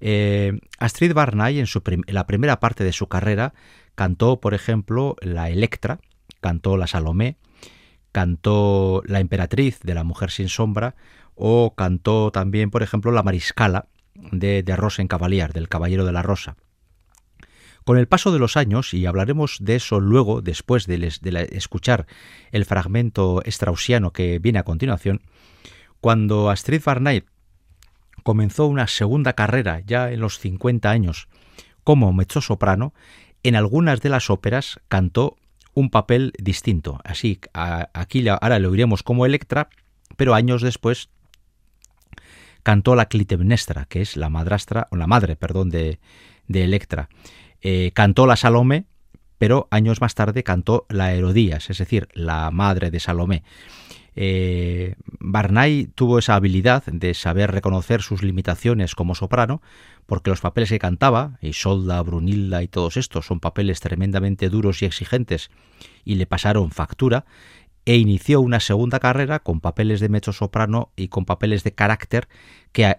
Eh, 0.00 0.58
Astrid 0.78 1.14
Barnay, 1.14 1.58
en, 1.58 1.66
su 1.66 1.82
la 2.06 2.26
primera 2.26 2.60
parte 2.60 2.84
de 2.84 2.92
su 2.92 3.06
carrera, 3.08 3.54
cantó, 3.94 4.40
por 4.40 4.54
ejemplo, 4.54 5.16
la 5.20 5.48
Electra, 5.48 6.00
cantó 6.40 6.76
la 6.76 6.86
Salomé, 6.86 7.36
cantó 8.12 9.02
la 9.06 9.20
Emperatriz 9.20 9.80
de 9.80 9.94
la 9.94 10.04
Mujer 10.04 10.30
sin 10.30 10.48
Sombra, 10.48 10.94
o 11.34 11.74
cantó 11.74 12.30
también, 12.30 12.70
por 12.70 12.82
ejemplo, 12.82 13.12
la 13.12 13.22
Mariscala 13.22 13.88
de, 14.14 14.62
de 14.62 14.76
Rosen 14.76 15.08
Cavalier, 15.08 15.52
del 15.52 15.68
Caballero 15.68 16.04
de 16.04 16.12
la 16.12 16.22
Rosa. 16.22 16.56
Con 17.84 17.98
el 17.98 18.08
paso 18.08 18.32
de 18.32 18.38
los 18.38 18.56
años, 18.56 18.94
y 18.94 19.04
hablaremos 19.04 19.58
de 19.60 19.76
eso 19.76 20.00
luego, 20.00 20.40
después 20.40 20.86
de, 20.86 21.12
escuchar 21.52 22.06
el 22.50 22.64
fragmento 22.64 23.42
straussiano 23.46 24.10
que 24.10 24.38
viene 24.38 24.58
a 24.58 24.62
continuación, 24.62 25.20
cuando 26.00 26.48
Astrid 26.48 26.80
Barnay 26.82 27.24
comenzó 28.22 28.66
una 28.66 28.86
segunda 28.86 29.34
carrera 29.34 29.80
ya 29.84 30.10
en 30.10 30.20
los 30.20 30.38
50 30.38 30.90
años 30.90 31.28
como 31.82 32.14
mezzo-soprano, 32.14 32.94
en 33.42 33.54
algunas 33.54 34.00
de 34.00 34.08
las 34.08 34.30
óperas 34.30 34.80
cantó 34.88 35.36
un 35.74 35.90
papel 35.90 36.32
distinto. 36.38 37.00
Así, 37.04 37.38
aquí 37.52 38.26
ahora 38.26 38.58
lo 38.60 38.70
oiremos 38.70 39.02
como 39.02 39.26
Electra, 39.26 39.68
pero 40.16 40.32
años 40.34 40.62
después 40.62 41.10
cantó 42.64 42.96
la 42.96 43.06
Clitemnestra, 43.06 43.84
que 43.84 44.00
es 44.00 44.16
la 44.16 44.30
madrastra, 44.30 44.88
o 44.90 44.96
la 44.96 45.06
madre, 45.06 45.36
perdón, 45.36 45.70
de, 45.70 46.00
Electra. 46.48 47.08
Eh, 47.60 47.92
cantó 47.94 48.26
la 48.26 48.36
Salomé, 48.36 48.86
pero 49.38 49.68
años 49.70 50.00
más 50.00 50.14
tarde 50.14 50.42
cantó 50.42 50.86
la 50.88 51.12
Herodías, 51.12 51.70
es 51.70 51.78
decir, 51.78 52.08
la 52.14 52.50
madre 52.50 52.90
de 52.90 52.98
Salomé. 53.00 53.44
Eh, 54.16 54.94
Barnay 55.18 55.88
tuvo 55.94 56.18
esa 56.18 56.36
habilidad 56.36 56.84
de 56.86 57.14
saber 57.14 57.50
reconocer 57.50 58.00
sus 58.00 58.22
limitaciones 58.22 58.94
como 58.94 59.14
soprano, 59.14 59.60
porque 60.06 60.30
los 60.30 60.40
papeles 60.40 60.70
que 60.70 60.78
cantaba, 60.78 61.38
Isolda, 61.42 62.00
Brunilda 62.02 62.62
y 62.62 62.68
todos 62.68 62.96
estos, 62.96 63.26
son 63.26 63.40
papeles 63.40 63.80
tremendamente 63.80 64.48
duros 64.48 64.82
y 64.82 64.86
exigentes, 64.86 65.50
y 66.04 66.14
le 66.14 66.26
pasaron 66.26 66.70
factura, 66.70 67.26
e 67.86 67.96
inició 67.96 68.40
una 68.40 68.60
segunda 68.60 69.00
carrera 69.00 69.40
con 69.40 69.60
papeles 69.60 70.00
de 70.00 70.08
mezzo 70.08 70.32
soprano 70.32 70.90
y 70.96 71.08
con 71.08 71.24
papeles 71.24 71.64
de 71.64 71.72
carácter 71.72 72.28
que 72.72 72.96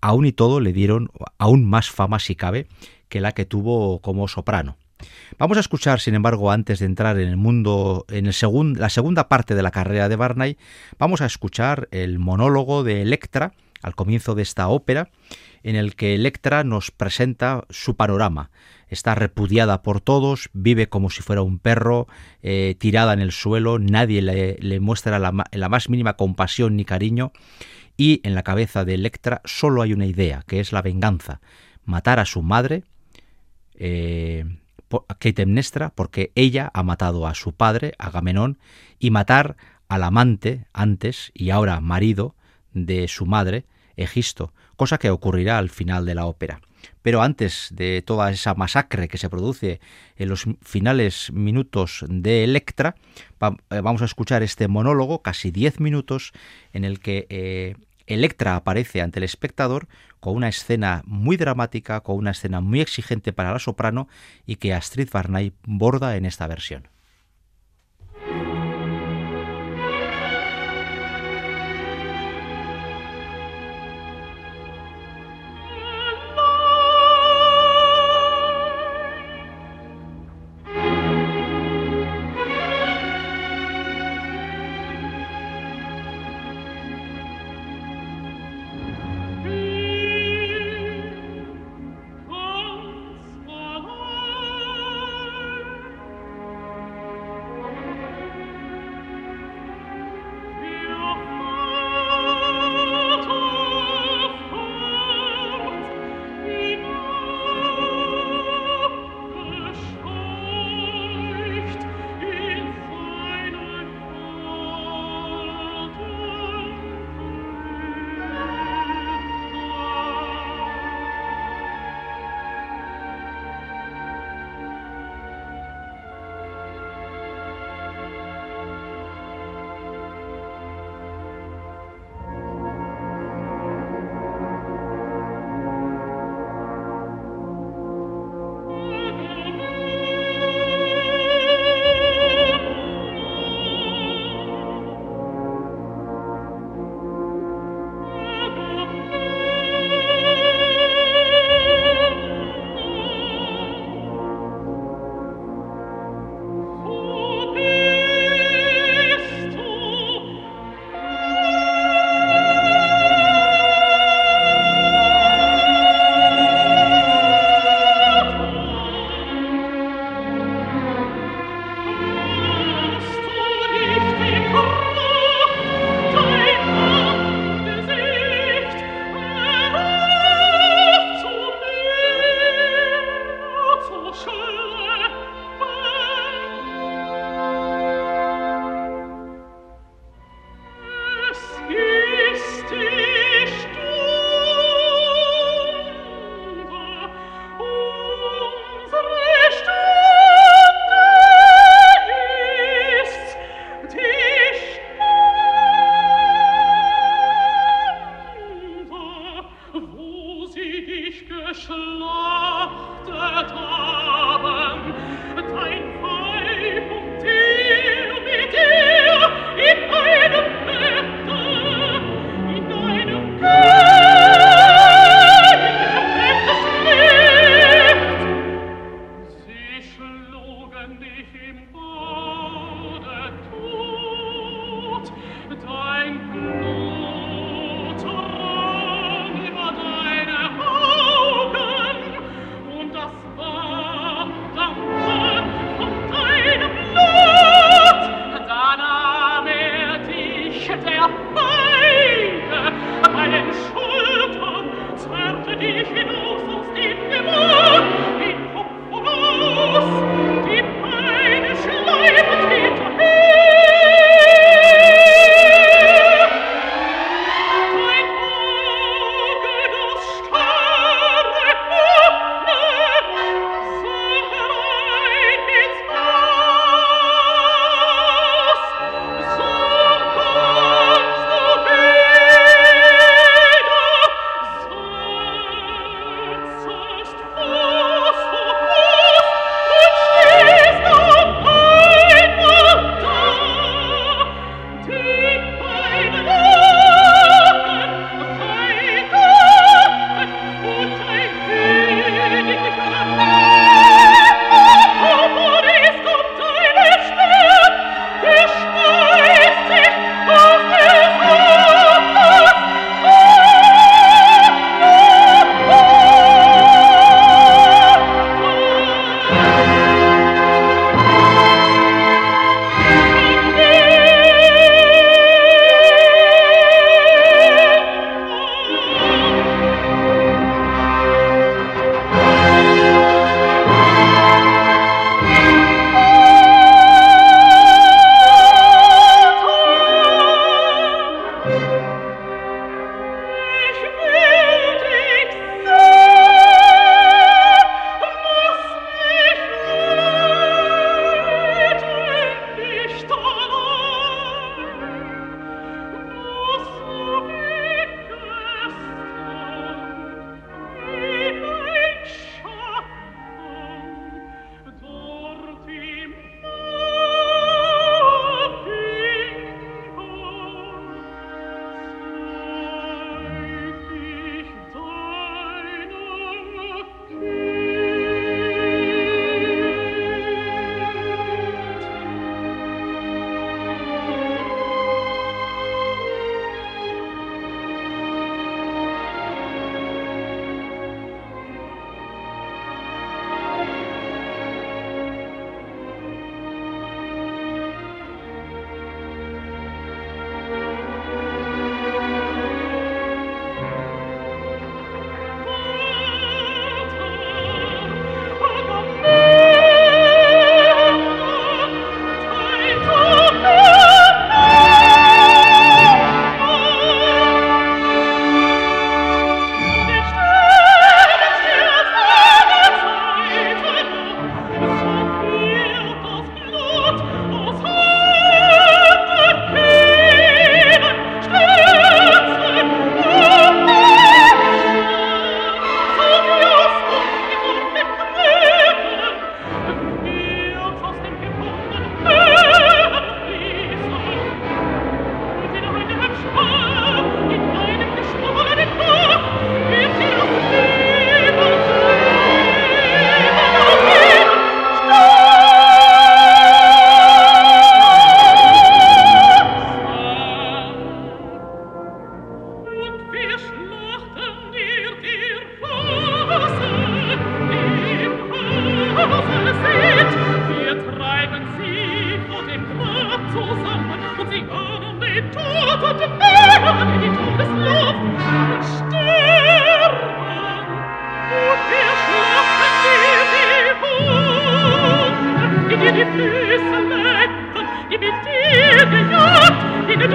aún 0.00 0.26
y 0.26 0.32
todo 0.32 0.60
le 0.60 0.72
dieron 0.72 1.10
aún 1.38 1.64
más 1.64 1.90
fama 1.90 2.18
si 2.18 2.34
cabe 2.34 2.66
que 3.08 3.20
la 3.20 3.32
que 3.32 3.44
tuvo 3.44 4.00
como 4.00 4.28
soprano. 4.28 4.76
Vamos 5.38 5.58
a 5.58 5.60
escuchar, 5.60 6.00
sin 6.00 6.14
embargo, 6.14 6.50
antes 6.50 6.78
de 6.78 6.86
entrar 6.86 7.18
en 7.18 7.28
el 7.28 7.36
mundo, 7.36 8.06
en 8.08 8.26
el 8.26 8.34
la 8.78 8.88
segunda 8.88 9.28
parte 9.28 9.54
de 9.54 9.62
la 9.62 9.70
carrera 9.70 10.08
de 10.08 10.16
Barnay, 10.16 10.56
vamos 10.98 11.20
a 11.20 11.26
escuchar 11.26 11.88
el 11.90 12.18
monólogo 12.18 12.82
de 12.82 13.02
Electra 13.02 13.52
al 13.86 13.94
comienzo 13.94 14.34
de 14.34 14.42
esta 14.42 14.66
ópera, 14.66 15.10
en 15.62 15.76
el 15.76 15.94
que 15.94 16.16
Electra 16.16 16.64
nos 16.64 16.90
presenta 16.90 17.64
su 17.70 17.94
panorama. 17.94 18.50
Está 18.88 19.14
repudiada 19.14 19.82
por 19.82 20.00
todos, 20.00 20.50
vive 20.52 20.88
como 20.88 21.08
si 21.08 21.22
fuera 21.22 21.42
un 21.42 21.60
perro, 21.60 22.08
eh, 22.42 22.74
tirada 22.80 23.12
en 23.12 23.20
el 23.20 23.30
suelo, 23.30 23.78
nadie 23.78 24.22
le, 24.22 24.80
muestra 24.80 25.20
la, 25.20 25.30
más 25.68 25.88
mínima 25.88 26.14
compasión 26.14 26.74
ni 26.74 26.84
cariño, 26.84 27.30
y 27.96 28.20
en 28.24 28.34
la 28.34 28.42
cabeza 28.42 28.84
de 28.84 28.94
Electra 28.94 29.40
solo 29.44 29.82
hay 29.82 29.92
una 29.92 30.06
idea, 30.06 30.42
que 30.48 30.58
es 30.58 30.72
la 30.72 30.82
venganza, 30.82 31.40
matar 31.84 32.18
a 32.18 32.24
su 32.24 32.42
madre, 32.42 32.82
eh, 33.76 34.44
Clytemnestra, 35.20 35.90
porque 35.90 36.32
ella 36.34 36.72
ha 36.74 36.82
matado 36.82 37.28
a 37.28 37.34
su 37.34 37.52
padre, 37.52 37.92
Agamenón, 37.98 38.58
y 38.98 39.10
matar 39.10 39.56
al 39.86 40.02
amante 40.02 40.66
antes 40.72 41.30
y 41.34 41.50
ahora 41.50 41.80
marido 41.80 42.34
de 42.72 43.06
su 43.08 43.26
madre, 43.26 43.64
Egisto, 43.96 44.52
cosa 44.76 44.98
que 44.98 45.10
ocurrirá 45.10 45.58
al 45.58 45.70
final 45.70 46.04
de 46.04 46.14
la 46.14 46.26
ópera. 46.26 46.60
Pero 47.02 47.22
antes 47.22 47.68
de 47.72 48.02
toda 48.02 48.30
esa 48.30 48.54
masacre 48.54 49.08
que 49.08 49.18
se 49.18 49.30
produce 49.30 49.80
en 50.16 50.28
los 50.28 50.44
finales 50.62 51.32
minutos 51.32 52.04
de 52.08 52.44
Electra, 52.44 52.96
eh, 53.40 53.80
vamos 53.80 54.02
a 54.02 54.06
escuchar 54.06 54.42
este 54.42 54.68
monólogo, 54.68 55.22
casi 55.22 55.50
diez 55.50 55.80
minutos, 55.80 56.32
en 56.72 56.84
el 56.84 57.00
que 57.00 57.26
eh, 57.30 57.76
Electra 58.06 58.56
aparece 58.56 59.02
ante 59.02 59.18
el 59.18 59.24
espectador 59.24 59.88
con 60.20 60.36
una 60.36 60.48
escena 60.48 61.02
muy 61.06 61.36
dramática, 61.36 62.00
con 62.00 62.16
una 62.16 62.30
escena 62.30 62.60
muy 62.60 62.80
exigente 62.80 63.32
para 63.32 63.52
la 63.52 63.58
soprano 63.58 64.08
y 64.46 64.56
que 64.56 64.74
Astrid 64.74 65.10
Varnay 65.12 65.52
borda 65.64 66.16
en 66.16 66.24
esta 66.24 66.46
versión. 66.46 66.88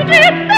did 0.05 0.50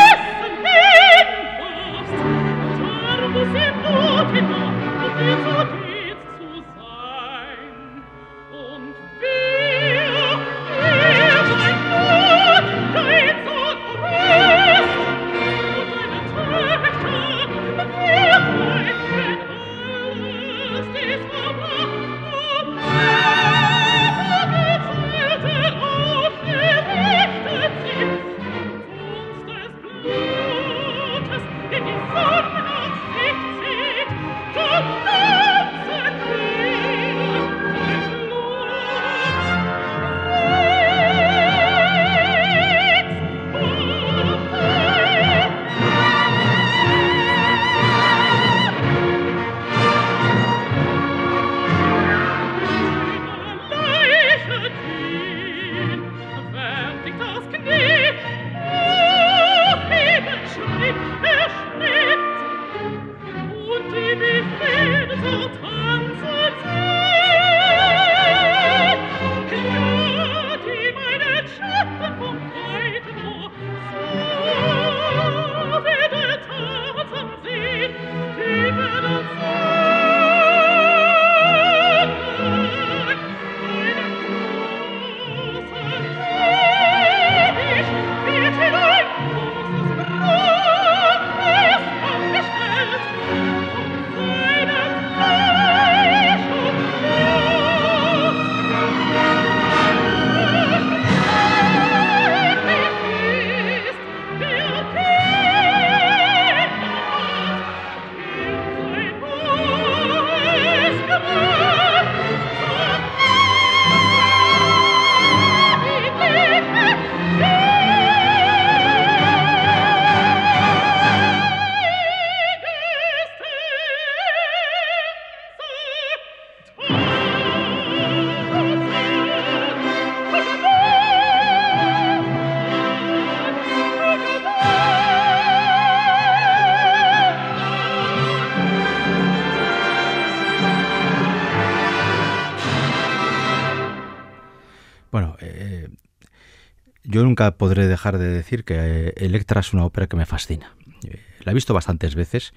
nunca 147.34 147.58
podré 147.58 147.88
dejar 147.88 148.20
de 148.20 148.28
decir 148.28 148.64
que 148.64 148.76
eh, 148.78 149.14
Electra 149.18 149.62
es 149.62 149.74
una 149.74 149.86
ópera 149.86 150.06
que 150.06 150.16
me 150.16 150.28
fascina. 150.28 150.76
Eh, 151.04 151.20
la 151.40 151.52
he 151.52 151.56
visto 151.56 151.74
bastantes 151.74 152.14
veces 152.14 152.54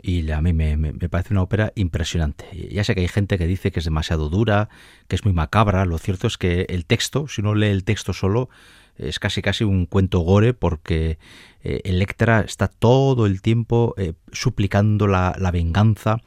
y 0.00 0.30
a 0.30 0.40
mí 0.40 0.52
me, 0.52 0.92
parece 1.08 1.34
una 1.34 1.42
ópera 1.42 1.72
impresionante. 1.74 2.44
Ya 2.70 2.84
sé 2.84 2.94
que 2.94 3.00
hay 3.00 3.08
gente 3.08 3.36
que 3.36 3.48
dice 3.48 3.72
que 3.72 3.80
es 3.80 3.84
demasiado 3.84 4.28
dura, 4.28 4.68
que 5.08 5.16
es 5.16 5.24
muy 5.24 5.34
macabra. 5.34 5.84
Lo 5.86 5.98
cierto 5.98 6.28
es 6.28 6.38
que 6.38 6.66
el 6.68 6.86
texto, 6.86 7.26
si 7.26 7.40
uno 7.40 7.56
lee 7.56 7.66
el 7.66 7.82
texto 7.82 8.12
solo, 8.12 8.48
es 8.96 9.18
casi 9.18 9.42
casi 9.42 9.64
un 9.64 9.86
cuento 9.86 10.20
gore 10.20 10.54
porque 10.54 11.18
Electra 11.62 12.42
está 12.42 12.68
todo 12.68 13.26
el 13.26 13.42
tiempo 13.42 13.96
suplicando 14.30 15.08
la 15.08 15.50
venganza, 15.52 16.18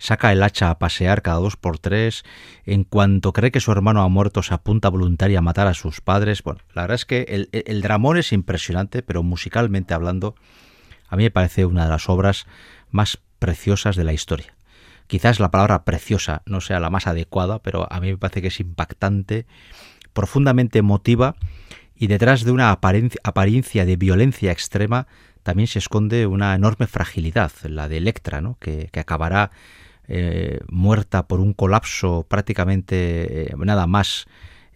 saca 0.00 0.32
el 0.32 0.42
hacha 0.42 0.70
a 0.70 0.78
pasear 0.78 1.22
cada 1.22 1.38
dos 1.38 1.56
por 1.56 1.78
tres, 1.78 2.24
en 2.64 2.82
cuanto 2.82 3.32
cree 3.32 3.52
que 3.52 3.60
su 3.60 3.70
hermano 3.70 4.02
ha 4.02 4.08
muerto 4.08 4.42
se 4.42 4.54
apunta 4.54 4.88
voluntaria 4.88 5.38
a 5.38 5.42
matar 5.42 5.68
a 5.68 5.74
sus 5.74 6.00
padres. 6.00 6.42
Bueno, 6.42 6.60
la 6.74 6.82
verdad 6.82 6.96
es 6.96 7.04
que 7.04 7.26
el, 7.28 7.48
el 7.52 7.82
dramón 7.82 8.16
es 8.16 8.32
impresionante, 8.32 9.02
pero 9.02 9.22
musicalmente 9.22 9.94
hablando, 9.94 10.34
a 11.08 11.16
mí 11.16 11.24
me 11.24 11.30
parece 11.30 11.66
una 11.66 11.84
de 11.84 11.90
las 11.90 12.08
obras 12.08 12.46
más 12.90 13.20
preciosas 13.38 13.94
de 13.94 14.04
la 14.04 14.14
historia. 14.14 14.54
Quizás 15.06 15.38
la 15.38 15.50
palabra 15.50 15.84
preciosa 15.84 16.42
no 16.46 16.60
sea 16.60 16.80
la 16.80 16.88
más 16.88 17.06
adecuada, 17.06 17.60
pero 17.60 17.92
a 17.92 18.00
mí 18.00 18.08
me 18.08 18.16
parece 18.16 18.42
que 18.42 18.48
es 18.48 18.60
impactante, 18.60 19.44
profundamente 20.12 20.78
emotiva 20.78 21.36
y 21.94 22.06
detrás 22.06 22.44
de 22.44 22.52
una 22.52 22.70
apariencia 22.70 23.84
de 23.84 23.96
violencia 23.96 24.50
extrema 24.50 25.06
también 25.42 25.66
se 25.66 25.78
esconde 25.78 26.26
una 26.26 26.54
enorme 26.54 26.86
fragilidad, 26.86 27.52
la 27.64 27.88
de 27.88 27.98
Electra, 27.98 28.40
¿no? 28.40 28.56
que, 28.60 28.88
que 28.92 29.00
acabará 29.00 29.50
eh, 30.08 30.60
muerta 30.68 31.28
por 31.28 31.40
un 31.40 31.52
colapso 31.52 32.26
prácticamente 32.28 33.52
eh, 33.52 33.54
nada 33.56 33.86
más 33.86 34.26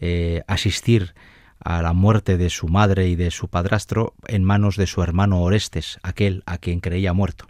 eh, 0.01 0.43
asistir 0.47 1.15
a 1.59 1.83
la 1.83 1.93
muerte 1.93 2.37
de 2.37 2.51
su 2.51 2.69
madre 2.69 3.09
y 3.09 3.17
de 3.17 3.31
su 3.31 3.49
padrastro 3.49 4.15
en 4.29 4.45
manos 4.45 4.77
de 4.77 4.87
su 4.87 5.03
hermano 5.03 5.41
Orestes, 5.43 5.99
aquel 6.03 6.43
a 6.47 6.59
quien 6.59 6.81
creía 6.81 7.13
muerto. 7.13 7.47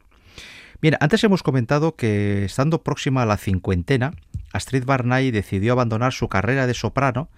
Bien, 0.80 0.96
antes 1.00 1.24
hemos 1.24 1.42
comentado 1.42 1.96
que 1.96 2.44
estando 2.44 2.82
próxima 2.82 3.22
a 3.22 3.26
la 3.26 3.36
cincuentena, 3.36 4.12
Astrid 4.52 4.84
Barnay 4.84 5.30
decidió 5.30 5.72
abandonar 5.72 6.12
su 6.12 6.28
carrera 6.28 6.66
de 6.66 6.74
soprano 6.74 7.28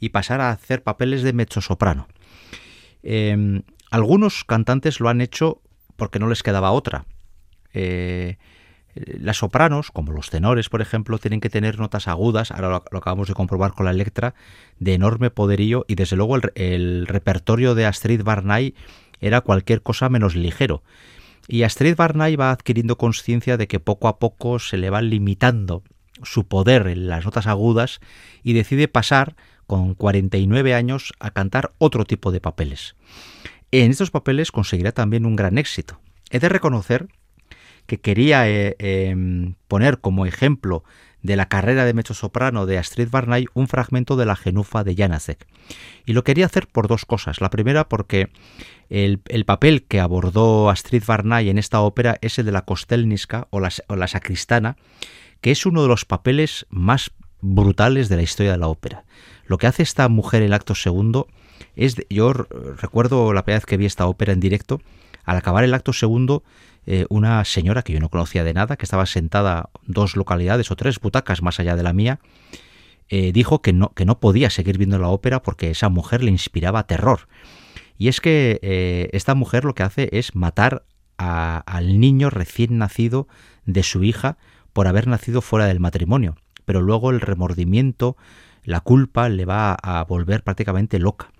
y 0.00 0.10
pasar 0.10 0.40
a 0.40 0.50
hacer 0.50 0.82
papeles 0.82 1.22
de 1.22 1.32
mezzosoprano. 1.32 2.08
Em, 3.02 3.62
algunos 3.90 4.44
cantantes 4.44 5.00
lo 5.00 5.08
han 5.08 5.20
hecho 5.20 5.62
porque 5.96 6.18
no 6.18 6.28
les 6.28 6.42
quedaba 6.42 6.72
otra. 6.72 7.06
Las 9.20 9.38
sopranos, 9.38 9.90
como 9.90 10.12
los 10.12 10.30
tenores, 10.30 10.68
por 10.68 10.80
ejemplo, 10.80 11.18
tienen 11.18 11.40
que 11.40 11.50
tener 11.50 11.78
notas 11.78 12.08
agudas, 12.08 12.50
ahora 12.50 12.68
lo, 12.68 12.98
acabamos 12.98 13.28
de 13.28 13.34
comprobar 13.34 13.72
con 13.72 13.86
la 13.86 13.92
Electra, 13.92 14.34
de 14.78 14.94
enorme 14.94 15.30
poderío 15.30 15.84
y 15.88 15.94
desde 15.94 16.16
luego 16.16 16.36
el, 16.54 17.06
repertorio 17.06 17.74
de 17.74 17.86
Astrid 17.86 18.22
Barnay 18.22 18.74
era 19.20 19.40
cualquier 19.40 19.82
cosa 19.82 20.08
menos 20.08 20.36
ligero. 20.36 20.82
Y 21.46 21.62
Astrid 21.62 21.96
Barnay 21.96 22.36
va 22.36 22.50
adquiriendo 22.50 22.98
conciencia 22.98 23.56
de 23.56 23.68
que 23.68 23.80
poco 23.80 24.08
a 24.08 24.18
poco 24.18 24.58
se 24.58 24.76
le 24.76 24.90
va 24.90 25.00
limitando 25.00 25.82
su 26.22 26.46
poder 26.46 26.88
en 26.88 27.08
las 27.08 27.24
notas 27.24 27.46
agudas 27.46 28.00
y 28.42 28.52
decide 28.52 28.88
pasar 28.88 29.36
con 29.66 29.94
49 29.94 30.74
años 30.74 31.12
a 31.20 31.30
cantar 31.30 31.72
otro 31.78 32.04
tipo 32.04 32.32
de 32.32 32.40
papeles. 32.40 32.96
En 33.70 33.90
estos 33.90 34.10
papeles 34.10 34.50
conseguirá 34.50 34.92
también 34.92 35.26
un 35.26 35.36
gran 35.36 35.58
éxito. 35.58 36.00
He 36.30 36.38
de 36.38 36.48
reconocer 36.48 37.08
que 37.88 37.98
quería 37.98 38.46
eh, 38.48 38.76
em, 38.78 39.54
poner 39.66 39.98
como 39.98 40.26
ejemplo 40.26 40.84
de 41.22 41.36
la 41.36 41.48
carrera 41.48 41.86
de 41.86 42.02
soprano 42.14 42.66
de 42.66 42.76
Astrid 42.76 43.08
Barnay 43.10 43.46
un 43.54 43.66
fragmento 43.66 44.14
de 44.16 44.26
la 44.26 44.36
genufa 44.36 44.84
de 44.84 44.94
Janacek. 44.94 45.46
Y 46.04 46.12
lo 46.12 46.22
quería 46.22 46.44
hacer 46.44 46.68
por 46.68 46.86
dos 46.86 47.06
cosas. 47.06 47.40
La 47.40 47.48
primera 47.48 47.88
porque 47.88 48.28
el, 48.90 49.20
papel 49.46 49.84
que 49.84 50.00
abordó 50.00 50.68
Astrid 50.68 51.02
Barnay 51.04 51.48
en 51.48 51.56
esta 51.56 51.80
ópera 51.80 52.18
es 52.20 52.38
el 52.38 52.44
de 52.44 52.52
la 52.52 52.62
Kostelniska 52.62 53.48
o 53.50 53.58
la, 53.58 53.70
o 53.88 53.96
la 53.96 54.06
sacristana, 54.06 54.76
que 55.40 55.50
es 55.50 55.64
uno 55.64 55.80
de 55.80 55.88
los 55.88 56.04
papeles 56.04 56.66
más 56.68 57.10
brutales 57.40 58.10
de 58.10 58.16
la 58.16 58.22
historia 58.22 58.52
de 58.52 58.58
la 58.58 58.68
ópera. 58.68 59.04
Lo 59.46 59.56
que 59.56 59.66
hace 59.66 59.82
esta 59.82 60.06
mujer 60.10 60.42
en 60.42 60.48
el 60.48 60.52
acto 60.52 60.74
segundo 60.74 61.26
es... 61.74 61.96
yo 62.10 62.34
recuerdo 62.34 63.32
la 63.32 63.44
primera 63.44 63.60
vez 63.60 63.66
que 63.66 63.78
vi 63.78 63.86
esta 63.86 64.06
ópera 64.06 64.34
en 64.34 64.40
directo, 64.40 64.82
al 65.24 65.38
acabar 65.38 65.64
el 65.64 65.72
acto 65.72 65.94
segundo 65.94 66.42
eh, 66.90 67.04
una 67.10 67.44
señora 67.44 67.82
que 67.82 67.92
yo 67.92 68.00
no 68.00 68.08
conocía 68.08 68.44
de 68.44 68.54
nada, 68.54 68.78
que 68.78 68.86
estaba 68.86 69.04
sentada 69.04 69.68
dos 69.84 70.16
localidades 70.16 70.70
o 70.70 70.76
tres 70.76 70.98
butacas 70.98 71.42
más 71.42 71.60
allá 71.60 71.76
de 71.76 71.82
la 71.82 71.92
mía, 71.92 72.18
eh, 73.10 73.30
dijo 73.32 73.60
que 73.60 73.74
no, 73.74 73.90
que 73.90 74.06
no 74.06 74.20
podía 74.20 74.48
seguir 74.48 74.78
viendo 74.78 74.98
la 74.98 75.08
ópera 75.08 75.42
porque 75.42 75.70
esa 75.70 75.90
mujer 75.90 76.24
le 76.24 76.30
inspiraba 76.30 76.86
terror. 76.86 77.28
Y 77.98 78.08
es 78.08 78.22
que 78.22 78.58
eh, 78.62 79.10
esta 79.12 79.34
mujer 79.34 79.66
lo 79.66 79.74
que 79.74 79.82
hace 79.82 80.08
es 80.12 80.34
matar 80.34 80.86
al 81.18 82.00
niño 82.00 82.30
recién 82.30 82.78
nacido 82.78 83.28
de 83.66 83.82
su 83.82 84.02
hija 84.02 84.38
por 84.72 84.86
haber 84.86 85.08
nacido 85.08 85.42
fuera 85.42 85.66
del 85.66 85.80
matrimonio. 85.80 86.36
Pero 86.64 86.80
luego 86.80 87.10
el 87.10 87.20
remordimiento, 87.20 88.16
la 88.64 88.80
culpa 88.80 89.28
le 89.28 89.44
va 89.44 89.74
a 89.74 90.02
volver 90.04 90.42
prácticamente 90.42 90.98
loca 90.98 91.32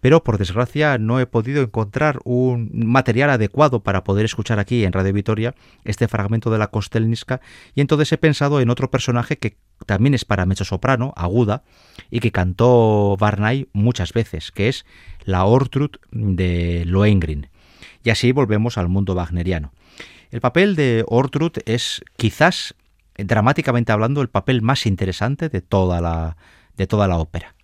pero 0.00 0.22
por 0.22 0.38
desgracia 0.38 0.98
no 0.98 1.20
he 1.20 1.26
podido 1.26 1.62
encontrar 1.62 2.20
un 2.24 2.70
material 2.72 3.30
adecuado 3.30 3.80
para 3.80 4.04
poder 4.04 4.24
escuchar 4.24 4.58
aquí 4.58 4.84
en 4.84 4.92
Radio 4.92 5.12
Vitoria 5.12 5.54
este 5.84 6.08
fragmento 6.08 6.50
de 6.50 6.58
la 6.58 6.68
Kostelniska 6.68 7.40
y 7.74 7.80
entonces 7.80 8.12
he 8.12 8.18
pensado 8.18 8.60
en 8.60 8.70
otro 8.70 8.90
personaje 8.90 9.38
que 9.38 9.56
también 9.86 10.14
es 10.14 10.24
para 10.24 10.46
soprano, 10.64 11.12
aguda, 11.16 11.62
y 12.10 12.20
que 12.20 12.32
cantó 12.32 13.16
Barnay 13.18 13.68
muchas 13.72 14.12
veces, 14.12 14.50
que 14.50 14.68
es 14.68 14.84
la 15.24 15.44
Ortrud 15.44 15.90
de 16.10 16.84
Lohengrin. 16.86 17.48
Y 18.02 18.10
así 18.10 18.32
volvemos 18.32 18.78
al 18.78 18.88
mundo 18.88 19.14
wagneriano. 19.14 19.72
El 20.30 20.40
papel 20.40 20.76
de 20.76 21.04
Ortrud 21.06 21.52
es 21.64 22.02
quizás, 22.16 22.74
dramáticamente 23.16 23.92
hablando, 23.92 24.20
el 24.20 24.28
papel 24.28 24.62
más 24.62 24.86
interesante 24.86 25.48
de 25.48 25.62
toda 25.62 26.00
la, 26.00 26.36
de 26.76 26.86
toda 26.86 27.08
la 27.08 27.18
ópera. 27.18 27.54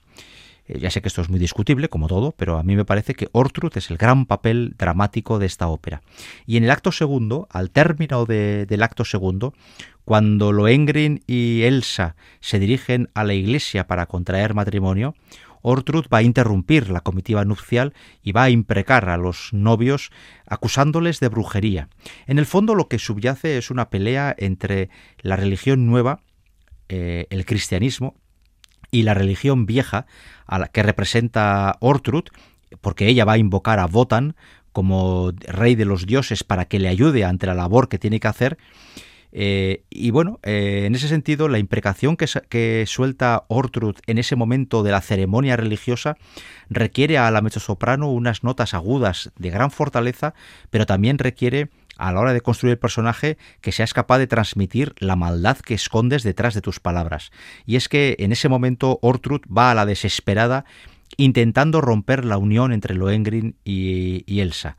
Eh, 0.66 0.78
ya 0.78 0.90
sé 0.90 1.02
que 1.02 1.08
esto 1.08 1.20
es 1.20 1.28
muy 1.28 1.38
discutible, 1.38 1.88
como 1.88 2.08
todo, 2.08 2.32
pero 2.32 2.58
a 2.58 2.62
mí 2.62 2.76
me 2.76 2.84
parece 2.84 3.14
que 3.14 3.28
Ortrud 3.32 3.76
es 3.76 3.90
el 3.90 3.96
gran 3.96 4.26
papel 4.26 4.74
dramático 4.78 5.38
de 5.38 5.46
esta 5.46 5.68
ópera. 5.68 6.02
Y 6.46 6.56
en 6.56 6.64
el 6.64 6.70
acto 6.70 6.92
segundo, 6.92 7.46
al 7.50 7.70
término 7.70 8.24
del 8.26 8.82
acto 8.82 9.04
segundo, 9.04 9.54
cuando 10.04 10.52
Lohengrin 10.52 11.22
y 11.26 11.62
Elsa 11.62 12.16
se 12.40 12.58
dirigen 12.58 13.10
a 13.14 13.24
la 13.24 13.34
iglesia 13.34 13.86
para 13.86 14.06
contraer 14.06 14.54
matrimonio, 14.54 15.14
Ortrud 15.66 16.04
va 16.12 16.18
a 16.18 16.22
interrumpir 16.22 16.90
la 16.90 17.00
comitiva 17.00 17.42
nupcial 17.46 17.94
y 18.22 18.32
va 18.32 18.44
a 18.44 18.50
imprecar 18.50 19.08
a 19.08 19.16
los 19.16 19.48
novios 19.54 20.10
acusándoles 20.46 21.20
de 21.20 21.28
brujería. 21.28 21.88
En 22.26 22.38
el 22.38 22.44
fondo 22.44 22.74
lo 22.74 22.88
que 22.88 22.98
subyace 22.98 23.56
es 23.56 23.70
una 23.70 23.88
pelea 23.88 24.34
entre 24.36 24.90
la 25.22 25.36
religión 25.36 25.86
nueva, 25.86 26.20
eh, 26.90 27.26
el 27.30 27.46
cristianismo, 27.46 28.14
y 28.94 29.02
la 29.02 29.14
religión 29.14 29.66
vieja 29.66 30.06
a 30.46 30.58
la 30.60 30.68
que 30.68 30.84
representa 30.84 31.76
Ortrud, 31.80 32.24
porque 32.80 33.08
ella 33.08 33.24
va 33.24 33.32
a 33.32 33.38
invocar 33.38 33.80
a 33.80 33.86
Wotan 33.86 34.36
como 34.70 35.32
rey 35.40 35.74
de 35.74 35.84
los 35.84 36.06
dioses 36.06 36.44
para 36.44 36.66
que 36.66 36.78
le 36.78 36.88
ayude 36.88 37.24
ante 37.24 37.46
la 37.46 37.54
labor 37.54 37.88
que 37.88 37.98
tiene 37.98 38.20
que 38.20 38.28
hacer. 38.28 38.56
Eh, 39.32 39.82
y 39.90 40.12
bueno, 40.12 40.38
eh, 40.44 40.84
en 40.86 40.94
ese 40.94 41.08
sentido, 41.08 41.48
la 41.48 41.58
imprecación 41.58 42.16
que, 42.16 42.26
que, 42.48 42.84
suelta 42.86 43.46
Ortrud 43.48 43.96
en 44.06 44.18
ese 44.18 44.36
momento 44.36 44.84
de 44.84 44.92
la 44.92 45.00
ceremonia 45.00 45.56
religiosa 45.56 46.16
requiere 46.70 47.18
a 47.18 47.28
la 47.32 47.42
mezzosoprano 47.42 48.12
unas 48.12 48.44
notas 48.44 48.74
agudas 48.74 49.32
de 49.36 49.50
gran 49.50 49.72
fortaleza, 49.72 50.34
pero 50.70 50.86
también 50.86 51.18
requiere 51.18 51.68
a 51.98 52.12
la 52.12 52.20
hora 52.20 52.32
de 52.32 52.40
construir 52.40 52.72
el 52.72 52.78
personaje 52.78 53.38
que 53.60 53.72
seas 53.72 53.94
capaz 53.94 54.18
de 54.18 54.26
transmitir 54.26 54.94
la 54.98 55.16
maldad 55.16 55.58
que 55.58 55.74
escondes 55.74 56.22
detrás 56.22 56.54
de 56.54 56.60
tus 56.60 56.80
palabras. 56.80 57.30
Y 57.66 57.76
es 57.76 57.88
que 57.88 58.16
en 58.18 58.32
ese 58.32 58.48
momento 58.48 58.98
Ortrud 59.02 59.42
va 59.46 59.70
a 59.70 59.74
la 59.74 59.86
desesperada 59.86 60.64
intentando 61.16 61.80
romper 61.80 62.24
la 62.24 62.38
unión 62.38 62.72
entre 62.72 62.94
Lohengrin 62.94 63.56
y, 63.64 64.24
y 64.26 64.40
Elsa. 64.40 64.76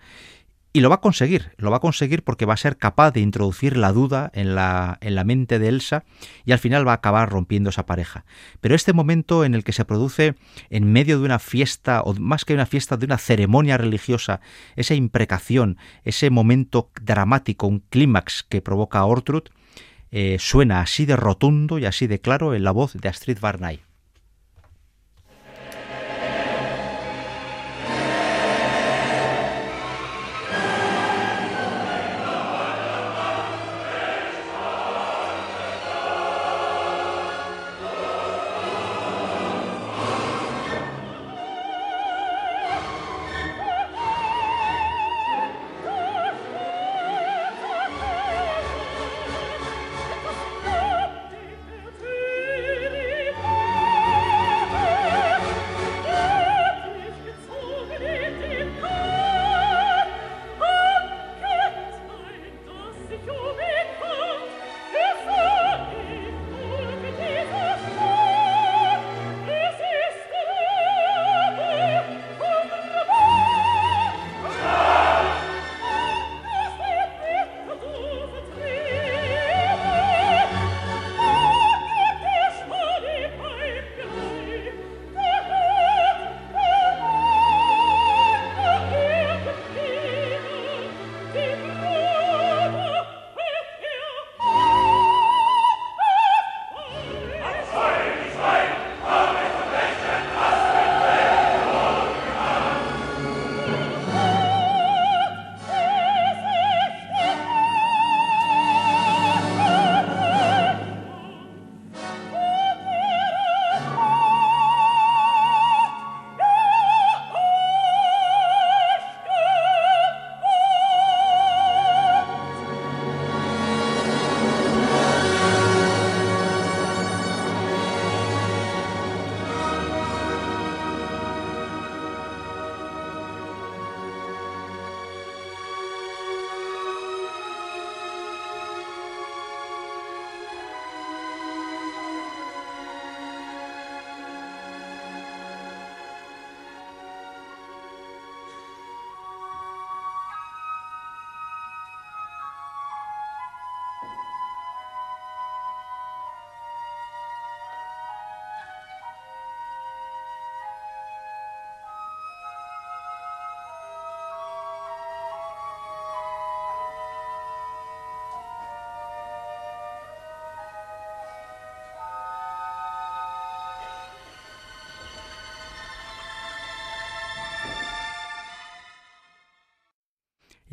Y 0.76 0.82
lo 0.82 0.89
va 0.89 0.95
a 0.95 0.99
conseguir, 0.99 1.53
lo 1.55 1.71
va 1.71 1.78
a 1.78 1.80
conseguir 1.80 2.21
porque 2.21 2.43
va 2.43 2.53
a 2.53 2.57
ser 2.57 2.76
capaz 2.76 3.11
de 3.11 3.21
introducir 3.21 3.78
la 3.78 3.93
duda 3.93 4.30
en 4.34 4.55
la, 4.55 4.97
en 4.99 5.15
la 5.15 5.23
mente 5.23 5.57
de 5.57 5.69
Elsa 5.69 6.03
y 6.43 6.51
al 6.51 6.59
final 6.59 6.86
va 6.86 6.91
a 6.91 6.95
acabar 6.95 7.30
rompiendo 7.30 7.69
esa 7.69 7.86
pareja. 7.86 8.26
Pero 8.59 8.76
este 8.76 8.91
momento 8.91 9.45
en 9.45 9.55
el 9.55 9.63
que 9.63 9.71
se 9.71 9.86
produce 9.86 10.36
en 10.69 10.91
medio 10.91 11.17
de 11.17 11.23
una 11.23 11.39
fiesta, 11.39 12.01
o 12.01 12.13
más 12.15 12.43
que 12.43 12.53
una 12.53 12.65
fiesta, 12.65 12.97
de 12.97 13.05
una 13.05 13.17
ceremonia 13.17 13.78
religiosa, 13.78 14.41
esa 14.76 14.95
imprecación, 14.95 15.78
ese 16.03 16.30
momento 16.30 16.91
dramático, 17.01 17.67
un 17.67 17.80
clímax 17.80 18.43
que 18.43 18.61
provoca 18.61 19.05
Ortrud, 19.05 19.43
eh, 20.11 20.36
suena 20.41 20.82
así 20.82 21.05
de 21.05 21.15
rotundo 21.15 21.80
y 21.80 21.86
así 21.86 22.07
de 22.07 22.19
claro 22.19 22.53
en 22.53 22.65
la 22.65 22.71
voz 22.71 22.95
de 22.95 23.07
Astrid 23.07 23.39
Barnay. 23.39 23.80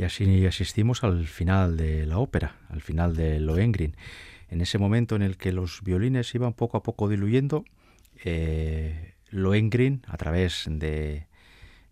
Y 0.02 0.04
así 0.04 0.46
asistimos 0.46 1.04
al 1.04 1.28
final 1.28 1.76
de 1.76 2.06
la 2.06 2.18
ópera, 2.18 2.56
al 2.70 2.80
final 2.80 3.14
de 3.14 3.38
Lohengrin. 3.38 3.94
En 4.48 4.60
ese 4.60 4.76
momento 4.76 5.14
en 5.14 5.22
el 5.22 5.36
que 5.36 5.52
los 5.52 5.80
violines 5.84 6.34
iban 6.34 6.54
poco 6.54 6.76
a 6.76 6.82
poco 6.82 7.08
diluyendo, 7.08 7.64
eh, 8.24 9.14
Lohengrin, 9.30 10.02
a 10.08 10.16
través 10.16 10.66
de, 10.68 11.28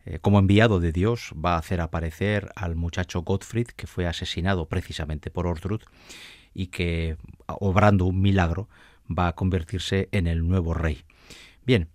eh, 0.07 0.19
como 0.21 0.41
enviado 0.41 0.81
de 0.81 0.91
Dios, 0.91 1.33
va 1.37 1.55
a 1.55 1.59
hacer 1.59 1.81
aparecer 1.81 2.51
al 2.57 2.75
muchacho 2.75 3.23
Gottfried, 3.23 3.69
que 3.69 3.87
fue 3.87 4.09
asesinado 4.09 4.67
precisamente 4.67 5.31
por 5.31 5.47
Ortrud, 5.47 5.83
y 6.53 6.67
que, 6.67 7.17
obrando 7.47 8.07
un 8.07 8.21
milagro, 8.21 8.69
va 9.09 9.29
a 9.29 9.37
convertirse 9.37 10.09
en 10.11 10.27
el 10.27 10.49
nuevo 10.49 10.75
rey. 10.75 11.05
Bien, 11.65 11.87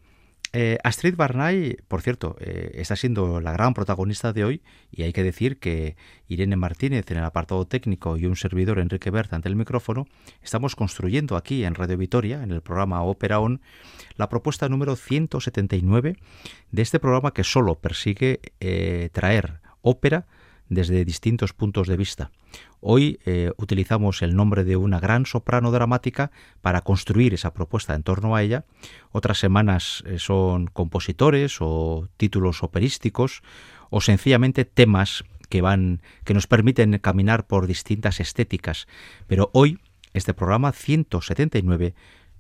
eh, 0.54 0.78
Astrid 0.84 1.16
Barnay, 1.16 1.78
por 1.88 2.02
cierto, 2.02 2.36
eh, 2.39 2.72
está 2.76 2.96
siendo 2.96 3.41
la 3.41 3.52
gran 3.52 3.74
protagonista 3.74 4.34
de 4.34 4.46
hoy 4.46 4.62
y 4.91 5.04
hay 5.04 5.14
que 5.14 5.24
decir 5.24 5.60
que 5.60 5.96
Irene 6.28 6.56
Martínez 6.56 7.10
en 7.12 7.18
el 7.18 7.24
apartado 7.24 7.66
técnico 7.66 8.18
y 8.18 8.26
un 8.26 8.36
servidor 8.36 8.80
Enrique 8.80 9.12
Berta 9.12 9.36
ante 9.36 9.50
el 9.50 9.56
micrófono 9.56 10.08
estamos 10.41 10.76
construyendo 10.76 11.36
aquí 11.36 11.64
en 11.66 11.76
Radio 11.76 11.98
Vitoria, 11.98 12.41
en 12.43 12.52
el 12.52 12.62
programa 12.62 13.04
Ópera 13.04 13.39
On, 13.39 13.62
la 14.16 14.30
propuesta 14.30 14.70
número 14.70 14.96
179 14.96 16.18
de 16.72 16.82
este 16.82 17.00
programa 17.00 17.34
que 17.34 17.43
solo 17.43 17.76
persigue 17.76 18.39
eh, 18.60 19.10
traer 19.12 19.60
ópera 19.82 20.26
desde 20.70 21.05
distintos 21.05 21.53
puntos 21.53 21.88
de 21.88 21.97
vista. 21.97 22.32
Hoy 22.80 23.20
eh, 23.26 23.51
utilizamos 23.57 24.22
el 24.22 24.36
nombre 24.36 24.63
de 24.63 24.78
una 24.78 24.99
gran 24.99 25.26
soprano 25.26 25.72
dramática 25.72 26.32
para 26.61 26.82
construir 26.82 27.34
esa 27.34 27.53
propuesta 27.53 27.95
en 27.95 28.03
torno 28.03 28.36
a 28.36 28.43
ella. 28.43 28.66
Otras 29.11 29.39
semanas 29.39 30.03
eh, 30.05 30.20
son 30.20 30.68
compositores 30.68 31.57
o 31.59 32.07
títulos 32.18 32.63
operísticos 32.63 33.43
o 33.89 34.01
sencillamente 34.01 34.66
temas 34.66 35.24
que 35.49 35.61
van 35.61 36.01
que 36.24 36.34
nos 36.34 36.47
permiten 36.47 36.97
caminar 36.99 37.45
por 37.47 37.68
distintas 37.68 38.20
estéticas. 38.20 38.88
Pero 39.28 39.51
hoy 39.53 39.80
este 40.13 40.34
programa 40.34 40.72
179 40.72 41.93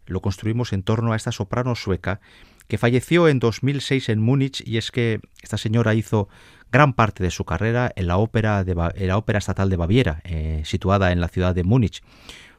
lo 0.07 0.21
construimos 0.21 0.73
en 0.73 0.83
torno 0.83 1.13
a 1.13 1.15
esta 1.15 1.31
soprano 1.31 1.75
sueca 1.75 2.21
que 2.67 2.77
falleció 2.77 3.27
en 3.27 3.39
2006 3.39 4.09
en 4.09 4.21
Múnich 4.21 4.63
y 4.65 4.77
es 4.77 4.91
que 4.91 5.19
esta 5.41 5.57
señora 5.57 5.93
hizo 5.93 6.29
gran 6.75 6.91
parte 6.91 7.23
de 7.23 7.31
su 7.31 7.45
carrera 7.45 7.89
en 7.95 8.07
la 8.07 8.17
ópera, 8.17 8.65
de, 8.65 8.75
la 8.75 9.17
ópera 9.17 9.39
estatal 9.39 9.69
de 9.69 9.77
Baviera, 9.77 10.19
eh, 10.25 10.61
situada 10.65 11.13
en 11.13 11.21
la 11.21 11.29
ciudad 11.29 11.55
de 11.55 11.63
Múnich. 11.63 12.03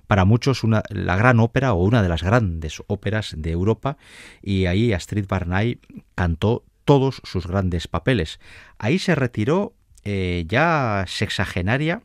Para 0.06 0.24
muchos 0.24 0.64
una, 0.64 0.82
la 0.88 1.16
gran 1.16 1.38
ópera 1.38 1.74
o 1.74 1.82
una 1.82 2.02
de 2.02 2.08
las 2.08 2.22
grandes 2.22 2.82
óperas 2.86 3.34
de 3.36 3.50
Europa 3.50 3.98
y 4.40 4.64
ahí 4.64 4.94
Astrid 4.94 5.26
Barnay 5.28 5.80
cantó 6.14 6.64
todos 6.86 7.20
sus 7.24 7.46
grandes 7.46 7.88
papeles. 7.88 8.40
Ahí 8.78 8.98
se 8.98 9.14
retiró 9.14 9.74
eh, 10.04 10.46
ya 10.48 11.04
sexagenaria 11.06 12.00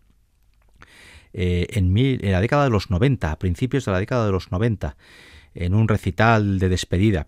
eh, 1.31 1.67
en, 1.69 1.97
en 1.97 2.31
la 2.33 2.41
década 2.41 2.65
de 2.65 2.71
los 2.71 2.89
90, 2.89 3.31
a 3.31 3.39
principios 3.39 3.85
de 3.85 3.93
la 3.93 3.99
década 3.99 4.25
de 4.25 4.33
los 4.33 4.51
90, 4.51 4.97
en 5.53 5.73
un 5.75 5.87
recital 5.87 6.59
de 6.59 6.67
despedida. 6.67 7.27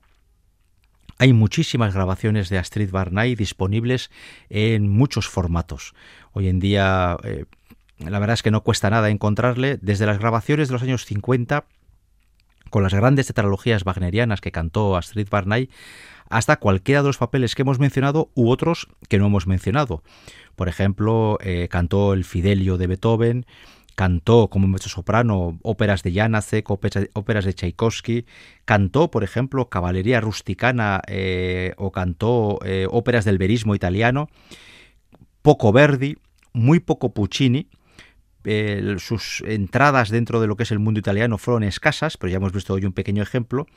Hay 1.23 1.31
muchísimas 1.31 1.93
grabaciones 1.93 2.49
de 2.49 2.57
Astrid 2.57 2.91
Barnay 2.91 3.35
disponibles 3.35 4.11
en 4.49 4.89
muchos 4.89 5.29
formatos. 5.29 5.93
Hoy 6.33 6.49
en 6.49 6.59
día, 6.59 7.15
eh, 7.23 7.45
la 7.97 8.19
verdad 8.19 8.33
es 8.33 8.43
que 8.43 8.51
no 8.51 8.61
cuesta 8.61 8.89
nada 8.89 9.09
encontrarle, 9.09 9.79
desde 9.81 10.05
las 10.05 10.19
grabaciones 10.19 10.67
de 10.67 10.73
los 10.73 10.83
años 10.83 11.05
50, 11.05 11.63
con 12.69 12.83
las 12.83 12.93
grandes 12.93 13.27
tetralogías 13.27 13.85
wagnerianas 13.85 14.41
que 14.41 14.51
cantó 14.51 14.97
Astrid 14.97 15.29
Barnay, 15.31 15.69
hasta 16.29 16.57
cualquiera 16.57 17.03
de 17.03 17.07
los 17.07 17.19
papeles 17.19 17.55
que 17.55 17.61
hemos 17.61 17.79
mencionado 17.79 18.29
u 18.35 18.49
otros 18.49 18.89
que 19.07 19.17
no 19.17 19.27
hemos 19.27 19.47
mencionado. 19.47 20.03
Por 20.57 20.67
ejemplo, 20.67 21.37
eh, 21.39 21.69
cantó 21.71 22.11
el 22.11 22.25
Fidelio 22.25 22.77
de 22.77 22.87
Beethoven, 22.87 23.45
cantó 23.95 24.49
como 24.49 24.77
soprano 24.77 25.59
óperas 25.61 26.03
de 26.03 26.13
Janacek, 26.13 26.69
óperas 26.69 27.45
de 27.45 27.53
Tchaikovsky, 27.53 28.25
cantó, 28.65 29.11
por 29.11 29.23
ejemplo, 29.23 29.69
Caballería 29.69 30.21
Rusticana 30.21 31.01
eh, 31.07 31.73
o 31.77 31.91
cantó 31.91 32.59
eh, 32.65 32.87
óperas 32.89 33.25
del 33.25 33.37
verismo 33.37 33.75
italiano, 33.75 34.29
poco 35.41 35.71
Verdi, 35.71 36.17
muy 36.53 36.79
poco 36.79 37.13
Puccini. 37.13 37.67
sus 38.97 39.41
entradas 39.45 40.09
dentro 40.09 40.41
de 40.41 40.47
lo 40.47 40.55
que 40.55 40.63
es 40.63 40.71
el 40.71 40.79
mundo 40.79 40.99
italiano 40.99 41.37
fueron 41.37 41.63
escasas, 41.63 42.17
pero 42.17 42.31
ya 42.31 42.37
hemos 42.37 42.51
visto 42.51 42.73
hoy 42.73 42.85
un 42.85 42.93
pequeño 42.93 43.23
ejemplo. 43.23 43.67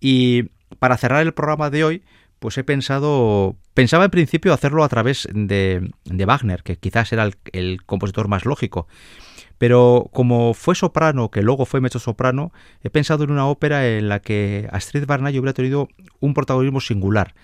Y 0.00 0.44
para 0.78 0.96
cerrar 0.96 1.22
el 1.22 1.34
programa 1.34 1.70
de 1.70 1.84
hoy, 1.84 2.02
pues 2.38 2.56
he 2.56 2.64
pensado, 2.64 3.56
pensaba 3.74 4.06
en 4.06 4.10
principio 4.10 4.54
hacerlo 4.54 4.82
a 4.82 4.88
través 4.88 5.28
de, 5.32 5.90
Wagner, 6.04 6.62
que 6.62 6.76
quizás 6.76 7.12
era 7.12 7.28
el 7.52 7.84
compositor 7.84 8.28
más 8.28 8.46
lógico. 8.46 8.88
Pero 9.60 10.08
como 10.14 10.54
fue 10.54 10.74
soprano, 10.74 11.30
que 11.30 11.42
luego 11.42 11.66
fue 11.66 11.86
soprano, 11.90 12.50
he 12.82 12.88
pensado 12.88 13.24
en 13.24 13.30
una 13.30 13.46
ópera 13.46 13.86
en 13.86 14.08
la 14.08 14.20
que 14.20 14.66
Astrid 14.72 15.04
Barnay 15.04 15.38
hubiera 15.38 15.52
tenido 15.52 15.90
un 16.18 16.32
protagonismo 16.32 16.80
singular. 16.80 17.34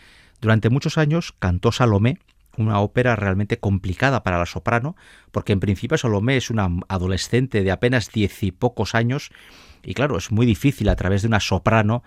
Durante 0.41 0.71
muchos 0.71 0.97
años 0.97 1.35
cantó 1.39 1.73
Salomé, 1.73 2.17
una 2.57 2.81
ópera 2.81 3.17
realmente 3.17 3.59
complicada 3.59 4.23
para 4.23 4.39
la 4.39 4.47
soprano, 4.47 4.97
porque 5.31 5.53
en 5.53 5.61
principio 5.61 5.99
Salomé 5.99 6.39
es 6.39 6.49
una 6.49 6.71
adolescente 6.89 7.63
de 7.63 7.71
apenas 7.71 8.11
diez 8.11 8.43
y 8.45 8.51
pocos 8.51 8.95
años, 8.95 9.31
y 9.85 9.93
claro, 9.93 10.17
es 10.17 10.33
muy 10.33 10.47
difícil 10.47 10.89
a 10.89 10.97
través 10.97 11.21
de 11.21 11.29
una 11.29 11.41
soprano, 11.41 12.03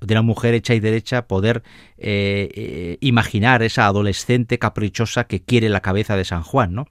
de 0.00 0.14
una 0.14 0.22
mujer 0.22 0.54
hecha 0.54 0.74
y 0.74 0.80
derecha, 0.80 1.26
poder 1.26 1.64
eh, 1.98 2.50
eh, 2.54 2.98
imaginar 3.00 3.64
esa 3.64 3.86
adolescente 3.86 4.60
caprichosa 4.60 5.24
que 5.24 5.42
quiere 5.42 5.68
la 5.70 5.80
cabeza 5.80 6.16
de 6.16 6.24
San 6.24 6.44
Juan, 6.44 6.72
¿no? 6.72 6.86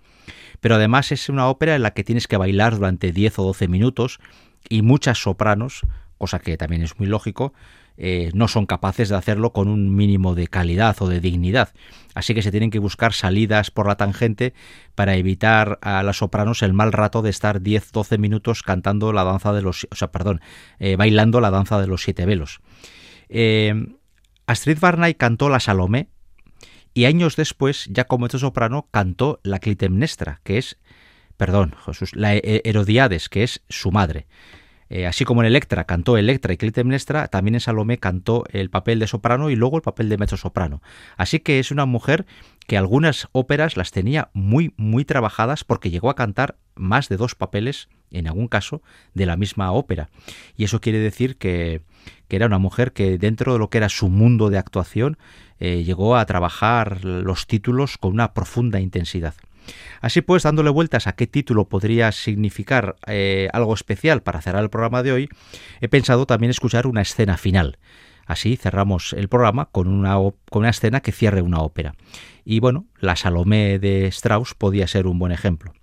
Pero 0.64 0.76
además 0.76 1.12
es 1.12 1.28
una 1.28 1.50
ópera 1.50 1.76
en 1.76 1.84
la 1.84 1.92
que 1.92 2.06
tienes 2.06 2.26
que 2.26 2.38
bailar 2.38 2.76
durante 2.76 3.12
10 3.12 3.40
o 3.40 3.44
12 3.44 3.68
minutos 3.68 4.22
y 4.70 4.82
muchas 4.82 5.18
sopranos, 5.22 5.82
cosa 6.18 6.40
que 6.40 6.56
también 6.56 6.84
es 6.84 6.98
muy 6.98 7.10
lógico, 7.10 7.54
eh, 7.98 8.32
no 8.34 8.48
son 8.48 8.66
capaces 8.66 9.10
de 9.10 9.18
hacerlo 9.18 9.52
con 9.52 9.68
un 9.68 9.94
mínimo 9.94 10.36
de 10.36 10.48
calidad 10.48 10.96
o 11.02 11.10
de 11.10 11.20
dignidad. 11.20 11.74
Así 12.16 12.34
que 12.34 12.42
se 12.42 12.50
tienen 12.50 12.72
que 12.72 12.80
buscar 12.80 13.12
salidas 13.12 13.72
por 13.72 13.88
la 13.88 13.98
tangente 13.98 14.54
para 14.96 15.18
evitar 15.18 15.80
a 15.82 16.02
las 16.02 16.20
sopranos 16.20 16.62
el 16.62 16.72
mal 16.72 16.94
rato 16.94 17.22
de 17.22 17.32
estar 17.32 17.60
10-12 17.60 18.18
minutos 18.18 18.64
cantando 18.64 19.12
la 19.12 19.26
danza 19.26 19.52
de 19.52 19.64
los, 19.64 19.86
o 19.92 19.96
sea, 19.96 20.14
perdón, 20.14 20.40
eh, 20.80 20.96
bailando 20.96 21.42
la 21.42 21.52
danza 21.52 21.82
de 21.82 21.88
los 21.88 22.04
siete 22.04 22.26
velos. 22.26 22.62
Eh, 23.28 23.98
Astrid 24.48 24.80
Barnay 24.80 25.16
cantó 25.16 25.50
la 25.50 25.60
Salomé, 25.60 26.08
y 26.94 27.06
años 27.06 27.36
después, 27.36 27.88
ya 27.90 28.06
como 28.06 28.26
soprano, 28.40 28.88
cantó 28.92 29.40
la 29.44 29.60
Clitemnestra, 29.60 30.42
que 30.44 30.58
es, 30.58 30.78
perdón, 31.38 31.76
Jesús, 31.86 32.16
la 32.16 32.34
Herodiades, 32.36 33.30
que 33.30 33.44
es 33.44 33.62
su 33.70 33.92
madre. 33.92 34.28
Eh, 34.96 35.08
así 35.08 35.26
como 35.26 35.42
en 35.42 35.48
Electra 35.48 35.86
cantó 35.86 36.18
Electra 36.20 36.54
y 36.54 36.58
Clitemnestra, 36.58 37.28
también 37.28 37.56
en 37.56 37.62
Salomé 37.62 37.98
cantó 37.98 38.44
el 38.52 38.70
papel 38.70 39.00
de 39.00 39.08
soprano 39.08 39.50
y 39.50 39.56
luego 39.56 39.78
el 39.78 39.82
papel 39.82 40.08
de 40.08 40.38
soprano. 40.38 40.84
Así 41.18 41.40
que 41.40 41.58
es 41.58 41.72
una 41.72 41.88
mujer 41.88 42.28
que 42.68 42.78
algunas 42.78 43.28
óperas 43.32 43.76
las 43.76 43.90
tenía 43.90 44.30
muy, 44.34 44.72
muy 44.78 45.04
trabajadas 45.04 45.64
porque 45.64 45.90
llegó 45.90 46.12
a 46.12 46.16
cantar 46.16 46.58
más 46.76 47.10
de 47.10 47.18
dos 47.18 47.34
papeles, 47.34 47.90
en 48.12 48.28
algún 48.28 48.48
caso, 48.48 48.84
de 49.16 49.26
la 49.26 49.36
misma 49.36 49.72
ópera. 49.72 50.10
Y 50.58 50.64
eso 50.64 50.80
quiere 50.80 51.00
decir 51.00 51.38
que, 51.38 51.82
que 52.28 52.36
era 52.36 52.46
una 52.46 52.60
mujer 52.60 52.94
que 52.94 53.18
dentro 53.18 53.54
de 53.54 53.58
lo 53.58 53.72
que 53.72 53.80
era 53.80 53.90
su 53.90 54.10
mundo 54.10 54.52
de 54.52 54.60
actuación 54.60 55.18
eh, 55.60 55.84
llegó 55.84 56.18
a 56.18 56.26
trabajar 56.28 57.04
los 57.04 57.48
títulos 57.48 57.98
con 57.98 58.14
una 58.14 58.36
profunda 58.36 58.80
intensidad. 58.80 59.34
Así 60.02 60.22
pues, 60.22 60.44
dándole 60.44 60.70
vueltas 60.70 61.08
a 61.08 61.14
qué 61.14 61.28
título 61.28 61.68
podría 61.70 62.12
significar 62.12 62.96
eh, 63.08 63.50
algo 63.54 63.74
especial 63.74 64.22
para 64.22 64.42
cerrar 64.42 64.64
el 64.64 64.70
programa 64.70 65.04
de 65.04 65.12
hoy, 65.12 65.30
he 65.82 65.88
pensado 65.88 66.26
también 66.26 66.52
escuchar 66.52 66.88
una 66.88 67.02
escena 67.02 67.38
final. 67.38 67.78
Así 68.26 68.56
cerramos 68.56 69.14
el 69.14 69.28
programa 69.28 69.66
con 69.66 69.88
una, 69.88 70.16
con 70.16 70.62
una 70.62 70.70
escena 70.70 71.02
que 71.02 71.12
cierre 71.12 71.42
una 71.42 71.60
ópera. 71.60 71.94
Y 72.46 72.60
bueno, 72.60 72.86
la 73.00 73.16
Salomé 73.16 73.80
de 73.80 74.08
Strauss 74.08 74.54
podía 74.54 74.88
ser 74.88 75.08
un 75.08 75.20
buen 75.20 75.32
ejemplo. 75.32 75.74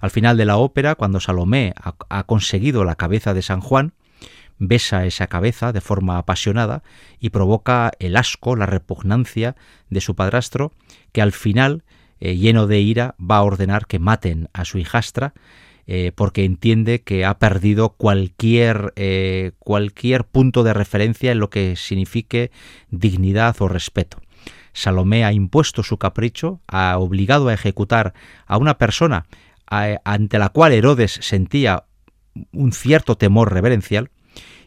Al 0.00 0.10
final 0.10 0.36
de 0.36 0.44
la 0.44 0.58
ópera, 0.58 0.94
cuando 0.94 1.20
Salomé 1.20 1.74
ha 2.08 2.24
conseguido 2.24 2.84
la 2.84 2.94
cabeza 2.94 3.34
de 3.34 3.42
San 3.42 3.60
Juan, 3.60 3.94
besa 4.58 5.06
esa 5.06 5.26
cabeza 5.26 5.72
de 5.72 5.80
forma 5.80 6.18
apasionada 6.18 6.82
y 7.18 7.30
provoca 7.30 7.92
el 7.98 8.16
asco, 8.16 8.56
la 8.56 8.66
repugnancia 8.66 9.56
de 9.90 10.00
su 10.00 10.14
padrastro, 10.14 10.72
que 11.12 11.22
al 11.22 11.32
final, 11.32 11.84
eh, 12.20 12.36
lleno 12.36 12.66
de 12.66 12.80
ira, 12.80 13.14
va 13.18 13.38
a 13.38 13.42
ordenar 13.42 13.86
que 13.86 13.98
maten 13.98 14.48
a 14.52 14.64
su 14.64 14.78
hijastra, 14.78 15.34
eh, 15.86 16.12
porque 16.14 16.44
entiende 16.44 17.02
que 17.02 17.24
ha 17.24 17.38
perdido 17.38 17.90
cualquier, 17.90 18.92
eh, 18.96 19.52
cualquier 19.58 20.24
punto 20.24 20.64
de 20.64 20.74
referencia 20.74 21.30
en 21.30 21.38
lo 21.38 21.50
que 21.50 21.76
signifique 21.76 22.50
dignidad 22.90 23.56
o 23.60 23.68
respeto. 23.68 24.18
Salomé 24.72 25.24
ha 25.24 25.32
impuesto 25.32 25.82
su 25.82 25.96
capricho, 25.96 26.60
ha 26.66 26.98
obligado 26.98 27.48
a 27.48 27.54
ejecutar 27.54 28.14
a 28.46 28.58
una 28.58 28.78
persona 28.78 29.26
ante 29.68 30.38
la 30.38 30.50
cual 30.50 30.72
Herodes 30.72 31.18
sentía 31.22 31.84
un 32.52 32.72
cierto 32.72 33.16
temor 33.16 33.52
reverencial, 33.52 34.10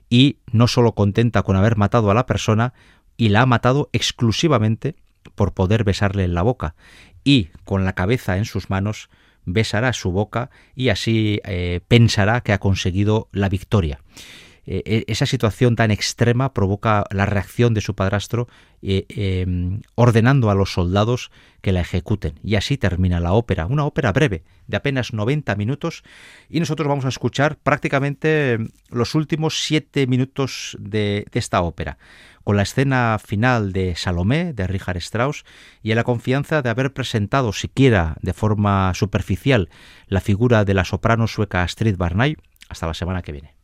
y 0.09 0.37
no 0.51 0.67
solo 0.67 0.93
contenta 0.93 1.43
con 1.43 1.55
haber 1.55 1.77
matado 1.77 2.09
a 2.09 2.13
la 2.13 2.25
persona, 2.25 2.73
y 3.15 3.29
la 3.29 3.41
ha 3.41 3.45
matado 3.45 3.89
exclusivamente 3.93 4.95
por 5.35 5.53
poder 5.53 5.83
besarle 5.83 6.23
en 6.23 6.33
la 6.33 6.41
boca. 6.41 6.75
Y, 7.23 7.49
con 7.65 7.85
la 7.85 7.93
cabeza 7.93 8.37
en 8.37 8.45
sus 8.45 8.69
manos, 8.69 9.09
besará 9.45 9.93
su 9.93 10.11
boca 10.11 10.49
y 10.75 10.89
así 10.89 11.41
eh, 11.43 11.81
pensará 11.87 12.41
que 12.41 12.53
ha 12.53 12.59
conseguido 12.59 13.29
la 13.31 13.49
victoria. 13.49 13.99
Eh, 14.71 14.83
e, 14.85 15.11
esa 15.11 15.25
situación 15.25 15.75
tan 15.75 15.89
extrema 15.89 16.53
provoca 16.53 17.03
la 17.09 17.25
reacción 17.25 17.73
de 17.73 17.81
su 17.81 17.95
padrastro 17.95 18.47
eh, 18.83 19.07
em, 19.09 19.81
ordenando 19.95 20.51
a 20.51 20.53
los 20.53 20.73
soldados 20.73 21.31
que 21.61 21.71
la 21.71 21.81
ejecuten. 21.81 22.39
Y 22.43 22.53
así 22.53 22.77
termina 22.77 23.19
la 23.19 23.33
ópera, 23.33 23.65
una 23.65 23.83
ópera 23.83 24.11
breve, 24.11 24.43
de 24.67 24.77
apenas 24.77 25.11
90 25.11 25.55
minutos, 25.55 26.03
y 26.49 26.59
nosotros 26.59 26.87
vamos 26.87 27.05
a 27.05 27.09
escuchar 27.09 27.57
prácticamente 27.57 28.59
los 28.91 29.15
últimos 29.15 29.65
siete 29.65 30.05
minutos 30.05 30.77
de, 30.79 31.25
de 31.31 31.39
esta 31.39 31.61
ópera 31.63 31.97
con 32.43 32.55
la 32.55 32.63
escena 32.63 33.17
final 33.23 33.73
de 33.73 33.95
Salomé, 33.95 34.53
de 34.53 34.65
Richard 34.65 34.97
Strauss, 34.97 35.45
y 35.83 35.91
en 35.91 35.97
la 35.97 36.03
confianza 36.03 36.61
de 36.61 36.69
haber 36.69 36.93
presentado 36.93 37.53
siquiera 37.53 38.17
de 38.21 38.33
forma 38.33 38.93
superficial 38.93 39.69
la 40.07 40.21
figura 40.21 40.63
de 40.63 40.73
la 40.73 40.85
soprano 40.85 41.27
sueca 41.27 41.63
Astrid 41.63 41.97
Barnay. 41.97 42.37
Hasta 42.69 42.87
la 42.87 42.93
semana 42.93 43.21
que 43.23 43.33
viene. 43.33 43.58